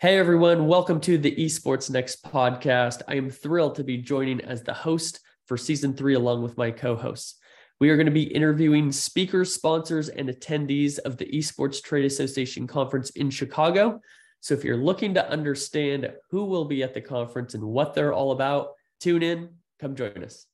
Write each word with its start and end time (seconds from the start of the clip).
Hey 0.00 0.16
everyone, 0.16 0.68
welcome 0.68 1.00
to 1.00 1.18
the 1.18 1.34
Esports 1.34 1.90
Next 1.90 2.22
podcast. 2.22 3.02
I 3.08 3.16
am 3.16 3.28
thrilled 3.28 3.74
to 3.74 3.82
be 3.82 3.96
joining 3.96 4.40
as 4.42 4.62
the 4.62 4.72
host 4.72 5.18
for 5.46 5.56
season 5.56 5.92
three, 5.92 6.14
along 6.14 6.44
with 6.44 6.56
my 6.56 6.70
co 6.70 6.94
hosts. 6.94 7.34
We 7.80 7.90
are 7.90 7.96
going 7.96 8.06
to 8.06 8.12
be 8.12 8.32
interviewing 8.32 8.92
speakers, 8.92 9.52
sponsors, 9.52 10.08
and 10.08 10.28
attendees 10.28 11.00
of 11.00 11.16
the 11.16 11.24
Esports 11.24 11.82
Trade 11.82 12.04
Association 12.04 12.68
Conference 12.68 13.10
in 13.10 13.28
Chicago. 13.28 14.00
So 14.38 14.54
if 14.54 14.62
you're 14.62 14.76
looking 14.76 15.14
to 15.14 15.28
understand 15.28 16.12
who 16.30 16.44
will 16.44 16.66
be 16.66 16.84
at 16.84 16.94
the 16.94 17.00
conference 17.00 17.54
and 17.54 17.64
what 17.64 17.92
they're 17.92 18.12
all 18.12 18.30
about, 18.30 18.74
tune 19.00 19.24
in, 19.24 19.48
come 19.80 19.96
join 19.96 20.22
us. 20.22 20.46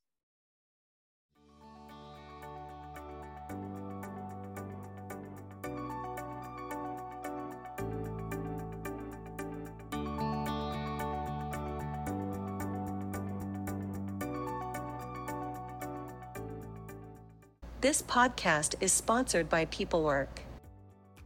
This 17.85 18.01
podcast 18.01 18.77
is 18.81 18.95
sponsored 18.95 19.51
by 19.51 19.67
PeopleWork. 19.67 20.29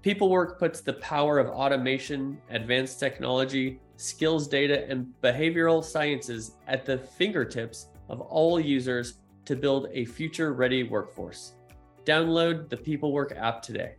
PeopleWork 0.02 0.58
puts 0.58 0.80
the 0.80 0.94
power 0.94 1.38
of 1.38 1.46
automation, 1.46 2.36
advanced 2.50 2.98
technology, 2.98 3.78
skills 3.96 4.48
data, 4.48 4.84
and 4.90 5.06
behavioral 5.22 5.84
sciences 5.84 6.56
at 6.66 6.84
the 6.84 6.98
fingertips 6.98 7.90
of 8.08 8.20
all 8.20 8.58
users 8.58 9.20
to 9.44 9.54
build 9.54 9.86
a 9.92 10.04
future 10.04 10.52
ready 10.52 10.82
workforce. 10.82 11.52
Download 12.04 12.68
the 12.68 12.76
PeopleWork 12.76 13.40
app 13.40 13.62
today. 13.62 13.94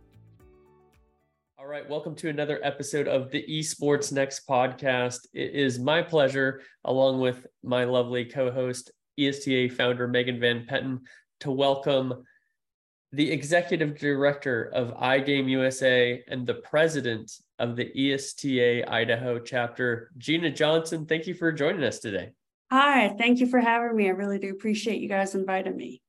All 1.58 1.66
right, 1.66 1.88
welcome 1.88 2.14
to 2.16 2.28
another 2.28 2.60
episode 2.62 3.08
of 3.08 3.30
the 3.30 3.42
Esports 3.48 4.12
Next 4.12 4.46
podcast. 4.46 5.20
It 5.32 5.54
is 5.54 5.78
my 5.78 6.02
pleasure, 6.02 6.60
along 6.84 7.20
with 7.20 7.46
my 7.62 7.84
lovely 7.84 8.26
co 8.26 8.50
host, 8.50 8.90
ESTA 9.18 9.70
founder 9.70 10.06
Megan 10.06 10.38
Van 10.38 10.66
Petten, 10.66 10.98
to 11.38 11.50
welcome 11.50 12.22
the 13.12 13.30
executive 13.30 13.98
director 13.98 14.70
of 14.72 14.96
iGame 14.96 15.48
USA 15.50 16.22
and 16.28 16.46
the 16.46 16.54
president 16.54 17.32
of 17.58 17.74
the 17.76 17.90
ESTA 17.94 18.88
Idaho 18.90 19.38
chapter, 19.38 20.10
Gina 20.16 20.50
Johnson. 20.50 21.06
Thank 21.06 21.26
you 21.26 21.34
for 21.34 21.50
joining 21.50 21.82
us 21.82 21.98
today. 21.98 22.30
Hi, 22.70 23.14
thank 23.18 23.40
you 23.40 23.48
for 23.48 23.58
having 23.58 23.96
me. 23.96 24.06
I 24.06 24.12
really 24.12 24.38
do 24.38 24.50
appreciate 24.50 25.00
you 25.00 25.08
guys 25.08 25.34
inviting 25.34 25.76
me. 25.76 26.00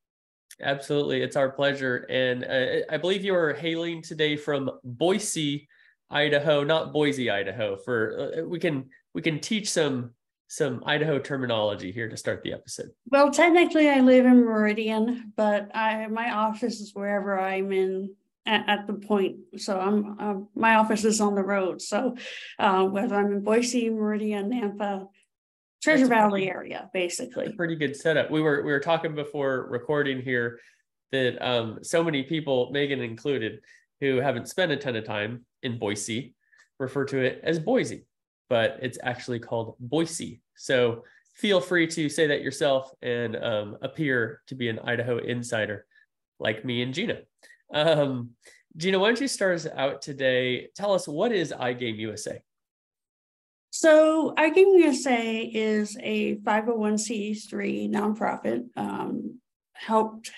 Absolutely, 0.61 1.23
it's 1.23 1.35
our 1.35 1.49
pleasure. 1.49 2.05
And 2.09 2.43
uh, 2.45 2.85
I 2.93 2.97
believe 2.97 3.25
you 3.25 3.33
are 3.33 3.53
hailing 3.53 4.03
today 4.03 4.37
from 4.37 4.69
Boise, 4.83 5.67
Idaho, 6.11 6.63
not 6.63 6.93
Boise, 6.93 7.31
Idaho. 7.31 7.77
For 7.77 8.33
uh, 8.37 8.43
we 8.43 8.59
can 8.59 8.89
we 9.15 9.23
can 9.23 9.39
teach 9.39 9.71
some 9.71 10.11
some 10.51 10.83
Idaho 10.85 11.17
terminology 11.17 11.93
here 11.93 12.09
to 12.09 12.17
start 12.17 12.43
the 12.43 12.51
episode? 12.51 12.89
Well, 13.09 13.31
technically, 13.31 13.89
I 13.89 14.01
live 14.01 14.25
in 14.25 14.43
Meridian, 14.43 15.31
but 15.37 15.73
I 15.73 16.07
my 16.07 16.31
office 16.31 16.81
is 16.81 16.91
wherever 16.93 17.39
I'm 17.39 17.71
in 17.71 18.13
at, 18.45 18.67
at 18.67 18.85
the 18.85 18.95
point. 18.95 19.37
So 19.55 19.79
I'm 19.79 20.19
uh, 20.19 20.35
my 20.53 20.75
office 20.75 21.05
is 21.05 21.21
on 21.21 21.35
the 21.35 21.41
road. 21.41 21.81
So 21.81 22.17
uh, 22.59 22.83
whether 22.83 23.15
I'm 23.15 23.31
in 23.31 23.45
Boise, 23.45 23.89
Meridian, 23.89 24.51
Nampa, 24.51 25.07
Treasure 25.81 26.07
Valley 26.07 26.41
pretty, 26.41 26.51
area, 26.51 26.89
basically. 26.93 27.53
pretty 27.53 27.77
good 27.77 27.95
setup. 27.95 28.29
We 28.29 28.41
were 28.41 28.61
we 28.61 28.73
were 28.73 28.81
talking 28.81 29.15
before 29.15 29.67
recording 29.69 30.21
here 30.21 30.59
that 31.13 31.41
um, 31.41 31.79
so 31.81 32.03
many 32.03 32.23
people, 32.23 32.71
Megan 32.73 32.99
included, 32.99 33.61
who 34.01 34.17
haven't 34.17 34.49
spent 34.49 34.73
a 34.73 34.75
ton 34.75 34.97
of 34.97 35.05
time 35.05 35.45
in 35.63 35.79
Boise, 35.79 36.35
refer 36.77 37.05
to 37.05 37.19
it 37.19 37.39
as 37.41 37.57
Boise 37.57 38.03
but 38.51 38.77
it's 38.81 38.97
actually 39.01 39.39
called 39.39 39.77
Boise. 39.79 40.41
So 40.57 41.05
feel 41.35 41.61
free 41.61 41.87
to 41.87 42.09
say 42.09 42.27
that 42.27 42.41
yourself 42.41 42.91
and 43.01 43.37
um, 43.37 43.77
appear 43.81 44.41
to 44.47 44.55
be 44.55 44.67
an 44.67 44.77
Idaho 44.79 45.19
insider 45.19 45.85
like 46.37 46.65
me 46.65 46.81
and 46.81 46.93
Gina. 46.93 47.19
Um, 47.73 48.31
Gina, 48.75 48.99
why 48.99 49.07
don't 49.07 49.21
you 49.21 49.29
start 49.29 49.55
us 49.55 49.67
out 49.73 50.01
today? 50.01 50.67
Tell 50.75 50.93
us 50.93 51.07
what 51.07 51.31
is 51.31 51.53
iGame 51.57 51.97
USA? 51.99 52.43
So, 53.69 54.33
iGame 54.37 54.79
USA 54.79 55.39
is 55.41 55.95
a 56.01 56.35
501c3 56.39 57.89
nonprofit 57.89 58.65
um, 58.75 59.39
helped 59.71 60.29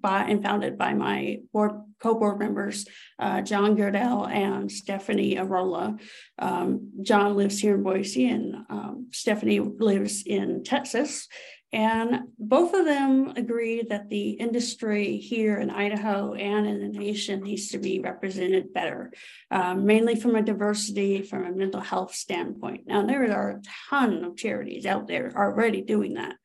by 0.00 0.24
and 0.24 0.42
founded 0.42 0.78
by 0.78 0.94
my 0.94 1.40
board 1.52 1.82
co-board 1.98 2.38
members, 2.38 2.86
uh, 3.18 3.40
John 3.40 3.76
Girdell 3.76 4.30
and 4.30 4.70
Stephanie 4.70 5.36
Arola. 5.36 5.98
Um, 6.38 6.92
John 7.02 7.36
lives 7.36 7.58
here 7.58 7.74
in 7.74 7.82
Boise 7.82 8.28
and 8.28 8.54
um, 8.68 9.08
Stephanie 9.12 9.60
lives 9.60 10.22
in 10.26 10.62
Texas. 10.62 11.26
And 11.72 12.28
both 12.38 12.74
of 12.74 12.84
them 12.84 13.32
agree 13.36 13.82
that 13.82 14.08
the 14.08 14.30
industry 14.30 15.18
here 15.18 15.58
in 15.58 15.68
Idaho 15.68 16.34
and 16.34 16.66
in 16.66 16.80
the 16.80 16.98
nation 16.98 17.42
needs 17.42 17.68
to 17.70 17.78
be 17.78 17.98
represented 17.98 18.72
better, 18.72 19.12
um, 19.50 19.84
mainly 19.84 20.14
from 20.14 20.36
a 20.36 20.42
diversity, 20.42 21.22
from 21.22 21.44
a 21.44 21.52
mental 21.52 21.80
health 21.80 22.14
standpoint. 22.14 22.86
Now, 22.86 23.04
there 23.04 23.30
are 23.32 23.50
a 23.50 23.62
ton 23.90 24.24
of 24.24 24.36
charities 24.36 24.86
out 24.86 25.08
there 25.08 25.32
already 25.36 25.82
doing 25.82 26.14
that. 26.14 26.36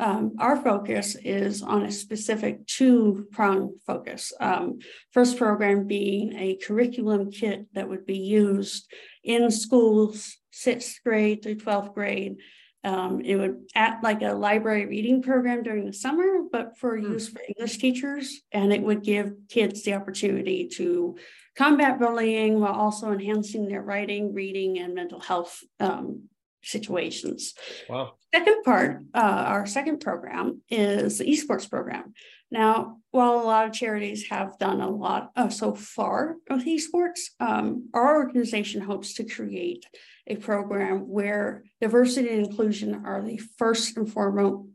Um, 0.00 0.34
our 0.38 0.56
focus 0.56 1.16
is 1.16 1.62
on 1.62 1.84
a 1.84 1.92
specific 1.92 2.66
two 2.66 3.26
prong 3.32 3.74
focus. 3.86 4.32
Um, 4.40 4.78
first 5.12 5.38
program 5.38 5.86
being 5.86 6.32
a 6.34 6.56
curriculum 6.56 7.30
kit 7.30 7.66
that 7.74 7.88
would 7.88 8.06
be 8.06 8.18
used 8.18 8.90
in 9.22 9.50
schools, 9.50 10.36
sixth 10.50 11.00
grade 11.04 11.42
through 11.42 11.56
12th 11.56 11.94
grade. 11.94 12.36
Um, 12.82 13.22
it 13.22 13.36
would 13.36 13.62
act 13.74 14.04
like 14.04 14.20
a 14.20 14.34
library 14.34 14.84
reading 14.84 15.22
program 15.22 15.62
during 15.62 15.86
the 15.86 15.92
summer, 15.92 16.42
but 16.52 16.76
for 16.76 16.98
mm. 16.98 17.02
use 17.02 17.28
for 17.28 17.40
English 17.48 17.78
teachers. 17.78 18.42
And 18.52 18.74
it 18.74 18.82
would 18.82 19.02
give 19.02 19.32
kids 19.48 19.84
the 19.84 19.94
opportunity 19.94 20.68
to 20.74 21.16
combat 21.56 21.98
bullying 21.98 22.60
while 22.60 22.74
also 22.74 23.10
enhancing 23.10 23.68
their 23.68 23.80
writing, 23.80 24.34
reading, 24.34 24.78
and 24.78 24.94
mental 24.94 25.20
health 25.20 25.60
um, 25.80 26.24
situations. 26.64 27.54
Wow. 27.88 28.14
Second 28.34 28.62
part, 28.64 29.02
uh, 29.14 29.44
our 29.46 29.66
second 29.66 30.00
program 30.00 30.62
is 30.70 31.18
the 31.18 31.24
esports 31.24 31.68
program. 31.68 32.14
Now, 32.50 32.98
while 33.10 33.34
a 33.34 33.44
lot 33.44 33.66
of 33.66 33.72
charities 33.72 34.28
have 34.28 34.58
done 34.58 34.80
a 34.80 34.88
lot 34.88 35.30
uh, 35.36 35.48
so 35.48 35.74
far 35.74 36.36
with 36.48 36.66
esports, 36.66 37.20
um, 37.40 37.88
our 37.94 38.16
organization 38.16 38.80
hopes 38.80 39.14
to 39.14 39.24
create 39.24 39.84
a 40.26 40.36
program 40.36 41.08
where 41.08 41.64
diversity 41.80 42.28
and 42.30 42.46
inclusion 42.46 43.02
are 43.04 43.22
the 43.22 43.38
first 43.38 43.96
and 43.96 44.10
foremost 44.10 44.68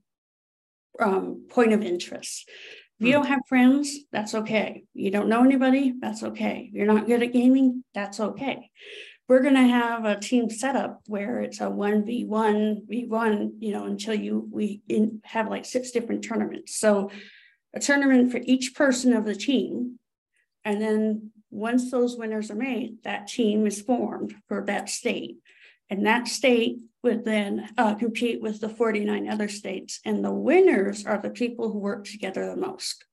um, 1.00 1.46
point 1.50 1.74
of 1.74 1.82
interest. 1.82 2.50
If 3.00 3.08
you 3.08 3.14
hmm. 3.14 3.22
don't 3.22 3.28
have 3.28 3.42
friends, 3.48 3.98
that's 4.12 4.36
okay. 4.36 4.84
You 4.94 5.12
don't 5.12 5.30
know 5.30 5.44
anybody, 5.44 5.94
that's 6.00 6.24
okay. 6.24 6.70
You're 6.74 6.86
not 6.86 7.08
good 7.08 7.24
at 7.24 7.34
gaming, 7.34 7.84
that's 7.94 8.20
okay 8.20 8.70
we're 9.29 9.44
going 9.44 9.53
to 9.53 9.62
have 9.62 10.06
a 10.06 10.19
team 10.19 10.50
setup 10.50 11.03
where 11.06 11.40
it's 11.40 11.62
a 11.62 11.66
1v1 11.66 12.88
v1 12.88 13.51
you 13.59 13.72
know 13.72 13.85
until 13.85 14.16
you 14.16 14.50
we 14.51 14.81
in, 14.90 15.22
have 15.23 15.47
like 15.47 15.66
six 15.66 15.91
different 15.91 16.23
tournaments. 16.23 16.75
So 16.75 17.12
a 17.73 17.79
tournament 17.79 18.31
for 18.31 18.41
each 18.44 18.73
person 18.75 19.13
of 19.13 19.25
the 19.25 19.35
team. 19.35 20.00
And 20.66 20.81
then 20.81 21.31
once 21.51 21.91
those 21.91 22.17
winners 22.17 22.50
are 22.51 22.56
made 22.56 23.03
that 23.03 23.28
team 23.28 23.67
is 23.67 23.81
formed 23.81 24.34
for 24.47 24.66
that 24.66 24.90
state. 24.90 25.38
And 25.91 26.06
that 26.06 26.28
state 26.28 26.79
would 27.03 27.23
then 27.23 27.69
uh, 27.78 27.96
compete 27.96 28.41
with 28.41 28.59
the 28.59 28.69
49 28.69 29.29
other 29.29 29.47
states. 29.47 30.00
And 30.06 30.25
the 30.25 30.34
winners 30.34 31.06
are 31.06 31.19
the 31.19 31.29
people 31.29 31.72
who 31.72 31.79
work 31.79 32.06
together 32.06 32.46
the 32.47 32.56
most 32.56 33.06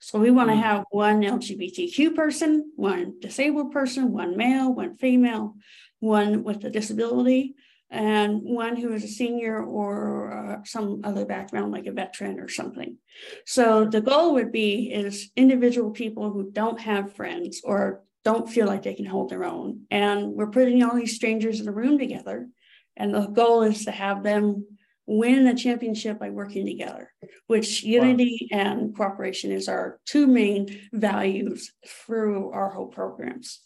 so 0.00 0.18
we 0.18 0.30
want 0.30 0.48
to 0.48 0.56
mm. 0.56 0.62
have 0.62 0.86
one 0.90 1.20
LGBTQ 1.20 2.14
person, 2.14 2.72
one 2.74 3.20
disabled 3.20 3.70
person, 3.70 4.12
one 4.12 4.36
male, 4.36 4.74
one 4.74 4.96
female, 4.96 5.56
one 6.00 6.42
with 6.42 6.64
a 6.64 6.70
disability, 6.70 7.54
and 7.90 8.40
one 8.42 8.76
who 8.76 8.94
is 8.94 9.04
a 9.04 9.08
senior 9.08 9.62
or 9.62 10.32
uh, 10.32 10.64
some 10.64 11.02
other 11.04 11.26
background 11.26 11.70
like 11.70 11.86
a 11.86 11.92
veteran 11.92 12.40
or 12.40 12.48
something. 12.48 12.96
So 13.44 13.84
the 13.84 14.00
goal 14.00 14.34
would 14.34 14.50
be 14.50 14.90
is 14.90 15.30
individual 15.36 15.90
people 15.90 16.30
who 16.30 16.50
don't 16.50 16.80
have 16.80 17.14
friends 17.14 17.60
or 17.62 18.02
don't 18.24 18.48
feel 18.48 18.66
like 18.66 18.82
they 18.82 18.94
can 18.94 19.06
hold 19.06 19.28
their 19.28 19.44
own. 19.44 19.82
And 19.90 20.32
we're 20.32 20.50
putting 20.50 20.82
all 20.82 20.96
these 20.96 21.16
strangers 21.16 21.60
in 21.60 21.68
a 21.68 21.72
room 21.72 21.98
together. 21.98 22.48
And 22.96 23.14
the 23.14 23.26
goal 23.26 23.62
is 23.62 23.84
to 23.84 23.90
have 23.90 24.22
them 24.22 24.66
win 25.10 25.48
a 25.48 25.54
championship 25.56 26.20
by 26.20 26.30
working 26.30 26.64
together, 26.64 27.12
which 27.48 27.82
unity 27.82 28.48
wow. 28.52 28.60
and 28.60 28.96
cooperation 28.96 29.50
is 29.50 29.68
our 29.68 29.98
two 30.06 30.28
main 30.28 30.80
values 30.92 31.72
through 31.84 32.52
our 32.52 32.70
whole 32.70 32.86
programs. 32.86 33.60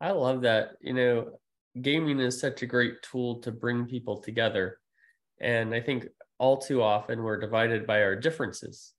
I 0.00 0.10
love 0.10 0.42
that. 0.42 0.70
You 0.80 0.94
know, 0.94 1.26
gaming 1.80 2.18
is 2.18 2.40
such 2.40 2.62
a 2.62 2.66
great 2.66 3.02
tool 3.02 3.38
to 3.42 3.52
bring 3.52 3.86
people 3.86 4.20
together. 4.20 4.80
And 5.40 5.72
I 5.72 5.80
think 5.80 6.08
all 6.38 6.58
too 6.58 6.82
often 6.82 7.22
we're 7.22 7.38
divided 7.38 7.86
by 7.86 8.02
our 8.02 8.16
differences. 8.16 8.94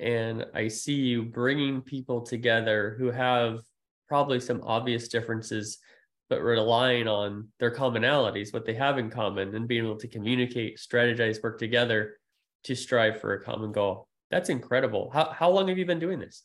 And 0.00 0.44
I 0.52 0.66
see 0.66 0.96
you 0.96 1.22
bringing 1.22 1.80
people 1.80 2.22
together 2.22 2.96
who 2.98 3.12
have 3.12 3.60
probably 4.08 4.40
some 4.40 4.62
obvious 4.64 5.06
differences, 5.06 5.78
but 6.28 6.42
relying 6.42 7.08
on 7.08 7.48
their 7.58 7.70
commonalities, 7.70 8.52
what 8.52 8.66
they 8.66 8.74
have 8.74 8.98
in 8.98 9.10
common, 9.10 9.54
and 9.54 9.66
being 9.66 9.84
able 9.84 9.96
to 9.96 10.08
communicate, 10.08 10.78
strategize, 10.78 11.42
work 11.42 11.58
together 11.58 12.16
to 12.64 12.74
strive 12.74 13.20
for 13.20 13.34
a 13.34 13.42
common 13.42 13.72
goal. 13.72 14.06
That's 14.30 14.50
incredible. 14.50 15.10
How, 15.12 15.30
how 15.30 15.50
long 15.50 15.68
have 15.68 15.78
you 15.78 15.86
been 15.86 15.98
doing 15.98 16.18
this? 16.18 16.44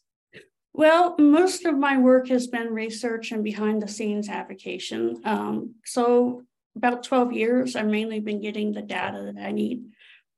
Well, 0.74 1.16
most 1.20 1.66
of 1.66 1.78
my 1.78 1.98
work 1.98 2.30
has 2.30 2.48
been 2.48 2.74
research 2.74 3.32
and 3.32 3.44
behind 3.44 3.82
the 3.82 3.88
scenes 3.88 4.30
advocation. 4.30 5.22
Um, 5.24 5.76
so, 5.86 6.44
about 6.76 7.04
12 7.04 7.34
years, 7.34 7.76
I've 7.76 7.86
mainly 7.86 8.20
been 8.20 8.42
getting 8.42 8.72
the 8.72 8.82
data 8.82 9.32
that 9.34 9.46
I 9.46 9.52
need. 9.52 9.84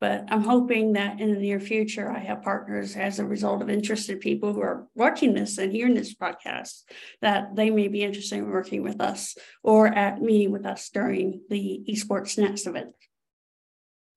But 0.05 0.25
I'm 0.29 0.43
hoping 0.43 0.93
that 0.93 1.19
in 1.19 1.33
the 1.33 1.39
near 1.39 1.59
future, 1.59 2.11
I 2.11 2.19
have 2.19 2.43
partners 2.43 2.95
as 2.95 3.17
a 3.17 3.25
result 3.25 3.63
of 3.63 3.71
interested 3.71 4.19
people 4.19 4.53
who 4.53 4.61
are 4.61 4.85
watching 4.93 5.33
this 5.33 5.57
and 5.57 5.71
hearing 5.71 5.95
this 5.95 6.13
podcast 6.13 6.83
that 7.21 7.55
they 7.55 7.71
may 7.71 7.87
be 7.87 8.03
interested 8.03 8.37
in 8.37 8.51
working 8.51 8.83
with 8.83 9.01
us 9.01 9.35
or 9.63 9.87
at 9.87 10.21
meeting 10.21 10.51
with 10.51 10.63
us 10.63 10.91
during 10.91 11.41
the 11.49 11.83
esports 11.89 12.37
next 12.37 12.67
event. 12.67 12.93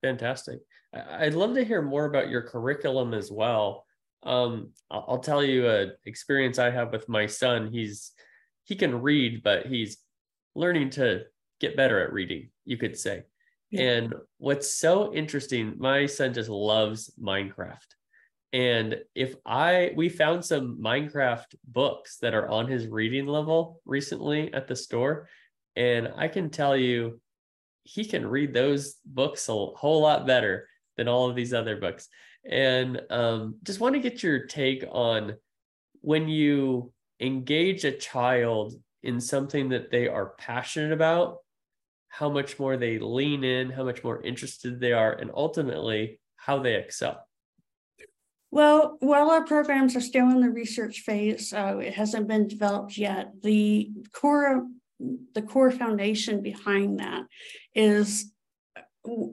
Fantastic. 0.03 0.59
I'd 0.93 1.33
love 1.33 1.55
to 1.55 1.65
hear 1.65 1.81
more 1.81 2.05
about 2.05 2.29
your 2.29 2.43
curriculum 2.43 3.15
as 3.15 3.33
well. 3.33 3.87
Um, 4.25 4.73
I'll 4.91 5.21
tell 5.21 5.43
you 5.43 5.71
a 5.71 5.93
experience 6.05 6.59
I 6.59 6.69
have 6.69 6.93
with 6.93 7.09
my 7.09 7.25
son. 7.25 7.71
He's 7.73 8.13
he 8.65 8.77
can 8.77 9.01
read, 9.01 9.43
but 9.43 9.65
he's 9.65 9.97
learning 10.55 10.91
to 10.91 11.23
get 11.61 11.79
better 11.79 11.99
at 12.05 12.13
reading, 12.13 12.51
you 12.67 12.77
could 12.77 12.99
say. 12.99 13.23
And 13.73 14.15
what's 14.39 14.75
so 14.75 15.13
interesting, 15.13 15.75
my 15.79 16.07
son 16.07 16.33
just 16.33 16.49
loves 16.49 17.13
Minecraft. 17.21 17.77
And 18.53 18.97
if 19.15 19.35
I, 19.45 19.93
we 19.95 20.09
found 20.09 20.45
some 20.45 20.79
Minecraft 20.81 21.55
books 21.67 22.17
that 22.19 22.35
are 22.35 22.49
on 22.49 22.67
his 22.67 22.87
reading 22.87 23.27
level 23.27 23.81
recently 23.85 24.53
at 24.55 24.69
the 24.69 24.77
store. 24.77 25.29
And 25.77 26.11
I 26.17 26.29
can 26.29 26.49
tell 26.49 26.77
you, 26.77 27.21
he 27.83 28.05
can 28.05 28.27
read 28.27 28.55
those 28.55 28.97
books 29.05 29.49
a 29.49 29.53
whole 29.53 30.01
lot 30.01 30.27
better 30.27 30.69
than 30.97 31.09
all 31.09 31.29
of 31.29 31.37
these 31.37 31.53
other 31.53 31.77
books. 31.77 32.09
And 32.51 33.01
um, 33.11 33.57
just 33.63 33.81
want 33.81 33.95
to 33.95 34.01
get 34.01 34.23
your 34.23 34.47
take 34.47 34.85
on 34.91 35.35
when 36.01 36.29
you 36.29 36.93
engage 37.21 37.85
a 37.85 37.93
child 37.93 38.75
in 39.03 39.21
something 39.21 39.69
that 39.71 39.91
they 39.91 40.09
are 40.09 40.35
passionate 40.39 40.93
about 40.93 41.39
how 42.09 42.29
much 42.29 42.59
more 42.59 42.77
they 42.77 42.99
lean 42.99 43.45
in, 43.45 43.71
how 43.71 43.85
much 43.85 44.03
more 44.03 44.23
interested 44.23 44.81
they 44.81 44.93
are, 44.93 45.13
and 45.13 45.31
ultimately 45.35 46.21
how 46.37 46.59
they 46.59 46.77
excel? 46.77 47.25
Well, 48.51 48.97
while 49.01 49.31
our 49.31 49.45
programs 49.45 49.95
are 49.95 50.01
still 50.01 50.31
in 50.31 50.41
the 50.41 50.51
research 50.51 51.01
phase, 51.01 51.53
uh, 51.53 51.79
it 51.83 51.95
hasn't 51.95 52.29
been 52.29 52.49
developed 52.49 52.97
yet. 52.97 53.33
The 53.43 53.91
core, 54.13 54.67
the 55.35 55.43
core 55.43 55.71
foundation 55.71 56.43
behind 56.43 57.01
that 57.01 57.25
is 57.75 58.33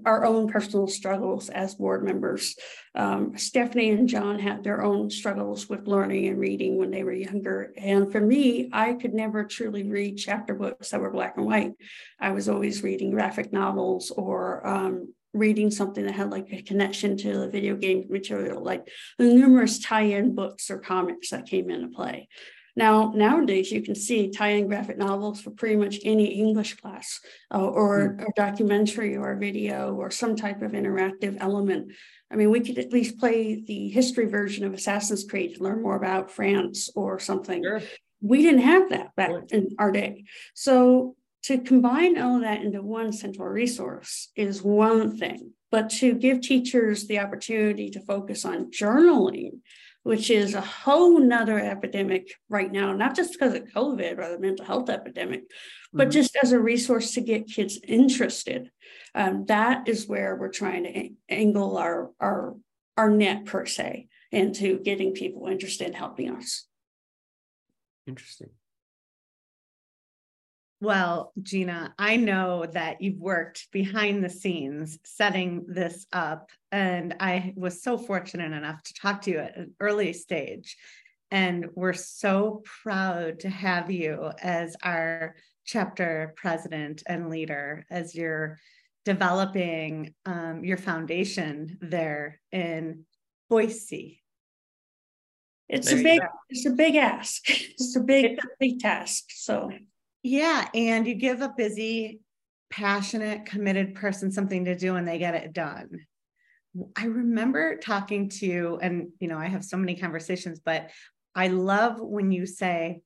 our 0.05 0.25
own 0.25 0.47
personal 0.47 0.87
struggles 0.87 1.49
as 1.49 1.75
board 1.75 2.03
members. 2.03 2.55
Um, 2.93 3.37
Stephanie 3.37 3.91
and 3.91 4.07
John 4.07 4.39
had 4.39 4.63
their 4.63 4.83
own 4.83 5.09
struggles 5.09 5.67
with 5.69 5.87
learning 5.87 6.27
and 6.27 6.39
reading 6.39 6.77
when 6.77 6.91
they 6.91 7.03
were 7.03 7.13
younger. 7.13 7.73
And 7.77 8.11
for 8.11 8.21
me, 8.21 8.69
I 8.71 8.93
could 8.93 9.13
never 9.13 9.43
truly 9.43 9.83
read 9.83 10.17
chapter 10.17 10.53
books 10.53 10.89
that 10.89 11.01
were 11.01 11.11
black 11.11 11.37
and 11.37 11.45
white. 11.45 11.73
I 12.19 12.31
was 12.31 12.49
always 12.49 12.83
reading 12.83 13.11
graphic 13.11 13.51
novels 13.51 14.11
or 14.11 14.65
um, 14.65 15.13
reading 15.33 15.69
something 15.69 16.05
that 16.05 16.15
had 16.15 16.31
like 16.31 16.47
a 16.51 16.61
connection 16.61 17.17
to 17.17 17.37
the 17.39 17.49
video 17.49 17.75
game 17.75 18.05
material, 18.09 18.63
like 18.63 18.87
the 19.17 19.25
numerous 19.25 19.79
tie 19.79 20.01
in 20.01 20.33
books 20.33 20.71
or 20.71 20.79
comics 20.79 21.29
that 21.29 21.45
came 21.45 21.69
into 21.69 21.89
play. 21.89 22.27
Now, 22.75 23.13
nowadays, 23.15 23.71
you 23.71 23.81
can 23.81 23.95
see 23.95 24.31
tie-in 24.31 24.67
graphic 24.67 24.97
novels 24.97 25.41
for 25.41 25.51
pretty 25.51 25.77
much 25.77 25.99
any 26.03 26.25
English 26.25 26.75
class 26.75 27.21
uh, 27.53 27.65
or 27.65 28.17
a 28.19 28.25
documentary 28.35 29.15
or 29.15 29.31
a 29.31 29.39
video 29.39 29.95
or 29.95 30.11
some 30.11 30.35
type 30.35 30.61
of 30.61 30.71
interactive 30.71 31.37
element. 31.39 31.93
I 32.29 32.35
mean, 32.35 32.49
we 32.49 32.59
could 32.59 32.77
at 32.77 32.91
least 32.91 33.17
play 33.17 33.63
the 33.65 33.87
history 33.89 34.25
version 34.25 34.65
of 34.65 34.73
Assassin's 34.73 35.23
Creed 35.23 35.55
to 35.55 35.63
learn 35.63 35.81
more 35.81 35.95
about 35.95 36.31
France 36.31 36.89
or 36.95 37.17
something. 37.19 37.63
Sure. 37.63 37.81
We 38.21 38.41
didn't 38.41 38.61
have 38.61 38.89
that 38.89 39.15
back 39.15 39.29
sure. 39.29 39.45
in 39.51 39.75
our 39.79 39.91
day. 39.91 40.25
So 40.53 41.15
to 41.43 41.59
combine 41.59 42.17
all 42.17 42.37
of 42.37 42.41
that 42.41 42.63
into 42.63 42.81
one 42.81 43.13
central 43.13 43.47
resource 43.47 44.29
is 44.35 44.63
one 44.63 45.17
thing, 45.17 45.51
but 45.71 45.91
to 45.91 46.15
give 46.15 46.41
teachers 46.41 47.07
the 47.07 47.19
opportunity 47.19 47.89
to 47.91 48.01
focus 48.01 48.43
on 48.43 48.71
journaling 48.71 49.59
which 50.05 50.29
is 50.29 50.53
a 50.53 50.61
whole 50.61 51.19
nother 51.19 51.57
epidemic 51.57 52.31
right 52.47 52.71
now, 52.71 52.93
not 52.93 53.15
just 53.15 53.33
because 53.33 53.55
of 53.55 53.63
COVID 53.63 54.19
or 54.19 54.29
the 54.29 54.37
mental 54.37 54.63
health 54.63 54.87
epidemic, 54.87 55.41
mm-hmm. 55.41 55.97
but 55.97 56.11
just 56.11 56.37
as 56.43 56.51
a 56.51 56.59
resource 56.59 57.15
to 57.15 57.21
get 57.21 57.47
kids 57.47 57.79
interested. 57.87 58.69
Um, 59.15 59.45
that 59.47 59.87
is 59.87 60.07
where 60.07 60.35
we're 60.35 60.51
trying 60.51 60.83
to 60.83 61.09
angle 61.27 61.79
our, 61.79 62.11
our, 62.19 62.55
our 62.95 63.09
net 63.09 63.45
per 63.45 63.65
se 63.65 64.07
into 64.31 64.77
getting 64.77 65.13
people 65.13 65.47
interested 65.47 65.87
in 65.87 65.93
helping 65.93 66.29
us. 66.29 66.67
Interesting. 68.05 68.51
Well, 70.81 71.31
Gina, 71.41 71.93
I 71.97 72.17
know 72.17 72.65
that 72.65 73.01
you've 73.01 73.19
worked 73.19 73.71
behind 73.71 74.23
the 74.23 74.29
scenes 74.29 74.99
setting 75.05 75.65
this 75.67 76.05
up, 76.11 76.49
and 76.71 77.15
I 77.19 77.53
was 77.55 77.81
so 77.81 77.97
fortunate 77.97 78.51
enough 78.51 78.83
to 78.83 78.93
talk 78.93 79.21
to 79.23 79.31
you 79.31 79.39
at 79.39 79.55
an 79.55 79.73
early 79.79 80.11
stage. 80.11 80.75
And 81.31 81.67
we're 81.75 81.93
so 81.93 82.61
proud 82.83 83.39
to 83.39 83.49
have 83.49 83.89
you 83.89 84.31
as 84.41 84.75
our 84.83 85.35
chapter 85.65 86.33
president 86.35 87.03
and 87.07 87.29
leader 87.29 87.85
as 87.89 88.13
you're 88.13 88.59
developing 89.05 90.13
um, 90.25 90.63
your 90.63 90.77
foundation 90.77 91.77
there 91.81 92.39
in 92.51 93.05
Boise. 93.49 94.21
It's 95.67 95.89
there 95.89 95.99
a 95.99 96.03
big, 96.03 96.21
it's 96.49 96.65
a 96.65 96.71
big 96.71 96.95
ask. 96.95 97.49
It's 97.49 97.95
a 97.95 98.01
big, 98.01 98.39
big 98.59 98.79
task. 98.79 99.25
So 99.29 99.69
yeah. 100.25 100.67
And 100.73 101.05
you 101.05 101.13
give 101.13 101.41
a 101.41 101.53
busy, 101.55 102.19
passionate, 102.71 103.45
committed 103.45 103.93
person 103.93 104.31
something 104.31 104.65
to 104.65 104.75
do 104.75 104.95
and 104.95 105.07
they 105.07 105.19
get 105.19 105.35
it 105.35 105.53
done. 105.53 105.87
I 106.97 107.05
remember 107.05 107.77
talking 107.77 108.29
to, 108.39 108.79
and 108.81 109.09
you 109.19 109.27
know, 109.27 109.37
I 109.37 109.45
have 109.45 109.63
so 109.63 109.77
many 109.77 109.95
conversations, 109.95 110.59
but 110.59 110.89
I 111.35 111.49
love 111.49 111.97
when 111.99 112.31
you 112.31 112.47
say 112.47 113.01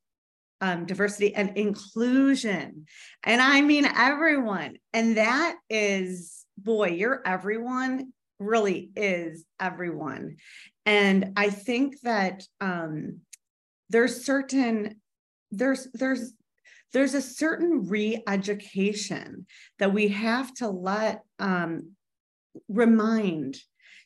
um, 0.61 0.85
diversity 0.85 1.35
and 1.35 1.57
inclusion. 1.57 2.85
And 3.25 3.41
I 3.41 3.59
mean 3.59 3.83
everyone. 3.83 4.77
And 4.93 5.17
that 5.17 5.57
is, 5.69 6.45
boy, 6.57 6.91
you're 6.91 7.21
everyone 7.25 8.13
really 8.39 8.91
is 8.95 9.43
everyone. 9.59 10.37
And 10.85 11.33
I 11.35 11.49
think 11.49 11.99
that 12.03 12.47
um, 12.61 13.19
there's 13.89 14.23
certain, 14.23 15.01
there's, 15.51 15.85
there's, 15.93 16.31
there's 16.93 17.13
a 17.13 17.21
certain 17.21 17.87
re-education 17.87 19.45
that 19.77 19.93
we 19.93 20.09
have 20.09 20.53
to 20.55 20.69
let 20.69 21.21
um, 21.39 21.91
remind 22.67 23.57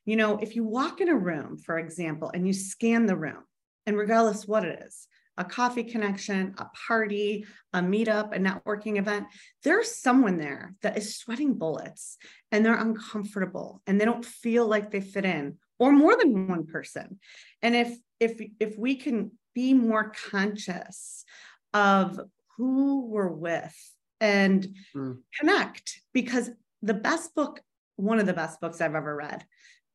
you 0.05 0.15
know 0.15 0.37
if 0.37 0.55
you 0.55 0.63
walk 0.63 1.01
in 1.01 1.09
a 1.09 1.15
room 1.15 1.57
for 1.57 1.77
example 1.77 2.29
and 2.33 2.45
you 2.45 2.53
scan 2.53 3.05
the 3.05 3.15
room 3.15 3.43
and 3.85 3.97
regardless 3.97 4.47
what 4.47 4.65
it 4.65 4.83
is 4.85 5.07
a 5.37 5.45
coffee 5.45 5.83
connection 5.83 6.53
a 6.57 6.65
party 6.87 7.45
a 7.71 7.79
meetup 7.79 8.35
a 8.35 8.39
networking 8.39 8.97
event 8.97 9.25
there's 9.63 9.95
someone 9.95 10.37
there 10.37 10.75
that 10.81 10.97
is 10.97 11.17
sweating 11.17 11.53
bullets 11.53 12.17
and 12.51 12.65
they're 12.65 12.75
uncomfortable 12.75 13.81
and 13.87 13.99
they 13.99 14.05
don't 14.05 14.25
feel 14.25 14.67
like 14.67 14.91
they 14.91 15.01
fit 15.01 15.25
in 15.25 15.57
or 15.79 15.91
more 15.91 16.15
than 16.17 16.47
one 16.47 16.65
person. 16.65 17.19
And 17.61 17.75
if 17.75 17.97
if 18.19 18.41
if 18.59 18.77
we 18.77 18.95
can 18.95 19.31
be 19.53 19.73
more 19.73 20.11
conscious 20.29 21.25
of 21.73 22.19
who 22.57 23.07
we're 23.07 23.27
with 23.27 23.75
and 24.19 24.67
mm. 24.95 25.17
connect 25.39 26.01
because 26.13 26.49
the 26.81 26.93
best 26.93 27.33
book 27.35 27.61
one 27.95 28.19
of 28.19 28.25
the 28.25 28.33
best 28.33 28.59
books 28.61 28.81
i've 28.81 28.95
ever 28.95 29.15
read 29.15 29.45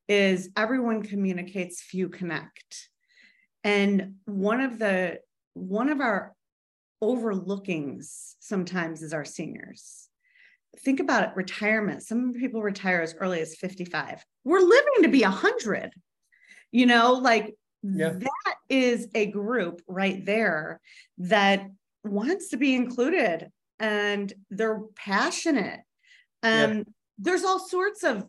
is 0.09 0.51
everyone 0.57 1.03
communicates 1.03 1.83
few 1.83 2.09
connect 2.09 2.89
and 3.65 4.15
one 4.25 4.61
of 4.61 4.79
the 4.79 5.19
one 5.55 5.89
of 5.89 6.01
our 6.01 6.35
overlookings 7.01 8.37
sometimes 8.41 9.03
is 9.03 9.13
our 9.13 9.25
seniors 9.25 10.09
think 10.81 11.01
about 11.01 11.25
it 11.25 11.31
retirement 11.37 12.03
some 12.03 12.33
people 12.33 12.63
retire 12.63 13.01
as 13.01 13.15
early 13.21 13.41
as 13.41 13.57
55 13.57 14.25
we're 14.45 14.61
living 14.61 15.03
to 15.03 15.09
be 15.09 15.23
100 15.23 15.93
you 16.73 16.87
know 16.87 17.15
like 17.15 17.55
yeah. 17.83 18.11
that 18.11 18.55
is 18.69 19.09
a 19.15 19.27
group 19.27 19.81
right 19.87 20.25
there 20.25 20.81
that 21.19 21.67
wants 22.09 22.51
to 22.51 22.57
be 22.57 22.75
included 22.75 23.51
and 23.79 24.33
they're 24.51 24.81
passionate. 24.97 25.81
Um, 26.43 26.79
yeah. 26.79 26.83
There's 27.19 27.45
all 27.45 27.59
sorts 27.59 28.05
of, 28.05 28.27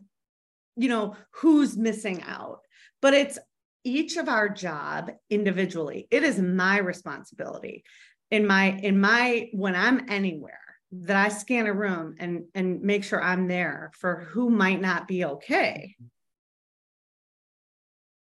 you 0.76 0.88
know, 0.88 1.16
who's 1.32 1.76
missing 1.76 2.22
out, 2.22 2.60
but 3.00 3.14
it's 3.14 3.38
each 3.84 4.16
of 4.16 4.28
our 4.28 4.48
job 4.48 5.10
individually. 5.28 6.06
It 6.10 6.22
is 6.22 6.40
my 6.40 6.78
responsibility 6.78 7.84
in 8.30 8.46
my 8.46 8.78
in 8.82 9.00
my 9.00 9.48
when 9.52 9.74
I'm 9.74 10.08
anywhere 10.08 10.58
that 10.92 11.16
I 11.16 11.28
scan 11.28 11.66
a 11.66 11.72
room 11.72 12.16
and 12.18 12.44
and 12.54 12.82
make 12.82 13.04
sure 13.04 13.22
I'm 13.22 13.48
there 13.48 13.92
for 13.94 14.26
who 14.30 14.50
might 14.50 14.80
not 14.80 15.08
be 15.08 15.24
okay. 15.24 15.96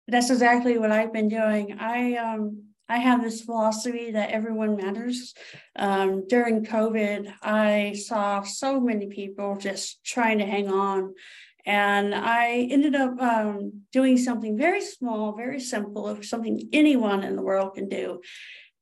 That's 0.09 0.31
exactly 0.31 0.77
what 0.79 0.91
I've 0.91 1.13
been 1.13 1.29
doing. 1.29 1.79
I 1.79 2.17
um 2.17 2.70
I 2.91 2.99
have 2.99 3.23
this 3.23 3.43
philosophy 3.43 4.11
that 4.11 4.31
everyone 4.31 4.77
matters. 4.77 5.33
Um, 5.77 6.27
during 6.27 6.65
COVID, 6.65 7.33
I 7.41 7.93
saw 7.93 8.43
so 8.43 8.81
many 8.81 9.07
people 9.07 9.57
just 9.57 10.05
trying 10.05 10.39
to 10.39 10.45
hang 10.45 10.69
on. 10.69 11.15
And 11.65 12.13
I 12.15 12.67
ended 12.69 12.97
up 12.97 13.21
um, 13.21 13.85
doing 13.93 14.19
something 14.19 14.59
very 14.59 14.81
small, 14.81 15.37
very 15.37 15.61
simple, 15.61 16.21
something 16.23 16.69
anyone 16.73 17.23
in 17.23 17.37
the 17.37 17.43
world 17.43 17.77
can 17.77 17.89
do. 17.89 18.23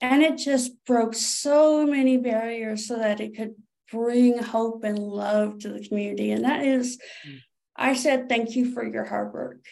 And 0.00 0.22
it 0.22 0.38
just 0.38 0.72
broke 0.86 1.14
so 1.14 1.86
many 1.86 2.16
barriers 2.16 2.86
so 2.88 2.96
that 2.96 3.20
it 3.20 3.36
could 3.36 3.56
bring 3.92 4.38
hope 4.38 4.84
and 4.84 4.98
love 4.98 5.58
to 5.58 5.68
the 5.68 5.86
community. 5.86 6.30
And 6.30 6.44
that 6.44 6.64
is, 6.64 6.98
mm. 7.28 7.40
I 7.76 7.94
said, 7.94 8.28
thank 8.28 8.56
you 8.56 8.72
for 8.72 8.84
your 8.86 9.04
hard 9.04 9.34
work. 9.34 9.64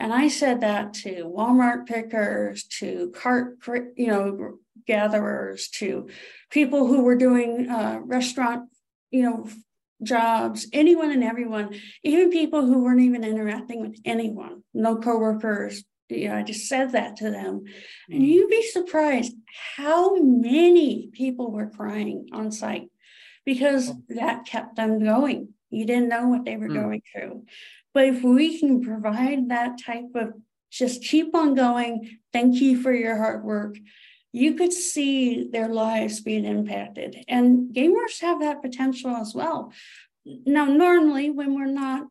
And 0.00 0.14
I 0.14 0.28
said 0.28 0.62
that 0.62 0.94
to 0.94 1.30
Walmart 1.36 1.86
pickers, 1.86 2.64
to 2.78 3.12
cart, 3.14 3.58
you 3.96 4.06
know, 4.06 4.58
gatherers, 4.86 5.68
to 5.74 6.08
people 6.50 6.86
who 6.86 7.02
were 7.02 7.16
doing 7.16 7.68
uh, 7.68 8.00
restaurant, 8.02 8.70
you 9.10 9.22
know, 9.22 9.48
jobs, 10.02 10.66
anyone 10.72 11.10
and 11.10 11.22
everyone, 11.22 11.74
even 12.02 12.30
people 12.30 12.64
who 12.64 12.82
weren't 12.82 13.02
even 13.02 13.24
interacting 13.24 13.82
with 13.82 14.00
anyone, 14.06 14.62
no 14.72 14.96
coworkers. 14.96 15.84
You 16.08 16.28
know, 16.28 16.36
I 16.38 16.42
just 16.42 16.66
said 16.66 16.92
that 16.92 17.16
to 17.16 17.30
them. 17.30 17.64
And 18.08 18.22
mm. 18.22 18.26
you'd 18.26 18.48
be 18.48 18.62
surprised 18.62 19.34
how 19.76 20.16
many 20.16 21.08
people 21.12 21.52
were 21.52 21.68
crying 21.68 22.28
on 22.32 22.50
site 22.50 22.88
because 23.44 23.90
oh. 23.90 24.02
that 24.08 24.46
kept 24.46 24.76
them 24.76 25.04
going. 25.04 25.50
You 25.70 25.84
didn't 25.84 26.08
know 26.08 26.26
what 26.26 26.44
they 26.44 26.56
were 26.56 26.68
mm. 26.68 26.74
going 26.74 27.02
through. 27.12 27.44
But 27.92 28.06
if 28.06 28.22
we 28.22 28.58
can 28.58 28.82
provide 28.82 29.48
that 29.48 29.80
type 29.84 30.10
of 30.14 30.34
just 30.70 31.02
keep 31.02 31.34
on 31.34 31.54
going, 31.54 32.18
thank 32.32 32.60
you 32.60 32.80
for 32.80 32.92
your 32.92 33.16
hard 33.16 33.44
work, 33.44 33.76
you 34.32 34.54
could 34.54 34.72
see 34.72 35.48
their 35.48 35.68
lives 35.68 36.20
being 36.20 36.44
impacted. 36.44 37.24
And 37.26 37.74
gamers 37.74 38.20
have 38.20 38.40
that 38.40 38.62
potential 38.62 39.10
as 39.16 39.34
well. 39.34 39.72
Now, 40.24 40.66
normally, 40.66 41.30
when 41.30 41.54
we're 41.54 41.66
not 41.66 42.06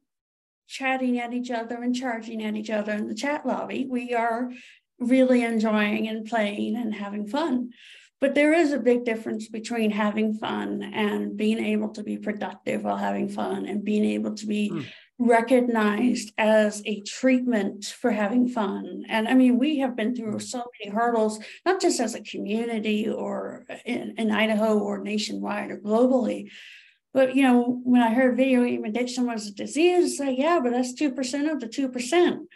chatting 0.68 1.20
at 1.20 1.34
each 1.34 1.50
other 1.50 1.82
and 1.82 1.96
charging 1.96 2.44
at 2.44 2.56
each 2.56 2.70
other 2.70 2.92
in 2.92 3.08
the 3.08 3.16
chat 3.16 3.46
lobby, 3.46 3.88
we 3.90 4.14
are 4.14 4.52
really 5.00 5.44
enjoying 5.44 6.10
and 6.10 6.26
playing 6.26 6.76
and 6.76 6.94
having 6.94 7.26
fun. 7.26 7.72
But 8.20 8.36
there 8.36 8.52
is 8.52 8.74
a 8.74 8.80
big 8.80 9.06
difference 9.06 9.48
between 9.48 9.92
having 9.92 10.34
fun 10.34 10.84
and 10.84 11.38
being 11.38 11.64
able 11.64 11.90
to 11.90 12.04
be 12.04 12.18
productive 12.18 12.84
while 12.84 12.98
having 12.98 13.30
fun 13.30 13.66
and 13.66 13.86
being 13.86 14.04
able 14.04 14.36
to 14.36 14.46
be 14.46 14.72
mm 14.72 14.86
recognized 15.20 16.32
as 16.38 16.82
a 16.86 17.02
treatment 17.02 17.86
for 17.86 18.10
having 18.10 18.48
fun. 18.48 19.04
And 19.10 19.28
I 19.28 19.34
mean, 19.34 19.60
we 19.60 19.80
have 19.80 19.98
been 19.98 20.16
through 20.16 20.40
so 20.40 20.64
many 20.80 20.96
hurdles, 20.96 21.40
not 21.66 21.82
just 21.82 22.00
as 22.00 22.16
a 22.16 22.22
community 22.22 23.08
or 23.10 23.66
in, 23.86 24.16
in 24.18 24.32
Idaho 24.32 24.80
or 24.80 25.00
nationwide 25.00 25.72
or 25.72 25.78
globally. 25.78 26.50
But 27.14 27.36
you 27.36 27.44
know, 27.44 27.82
when 27.84 28.02
I 28.02 28.14
heard 28.14 28.38
video 28.38 28.64
game 28.64 28.86
addiction 28.86 29.28
was 29.28 29.48
a 29.48 29.52
disease, 29.52 30.12
it's 30.12 30.20
like, 30.20 30.38
yeah, 30.38 30.62
but 30.64 30.72
that's 30.72 30.94
two 30.94 31.12
percent 31.12 31.50
of 31.50 31.60
the 31.60 31.68
two 31.68 31.90
percent. 31.90 32.48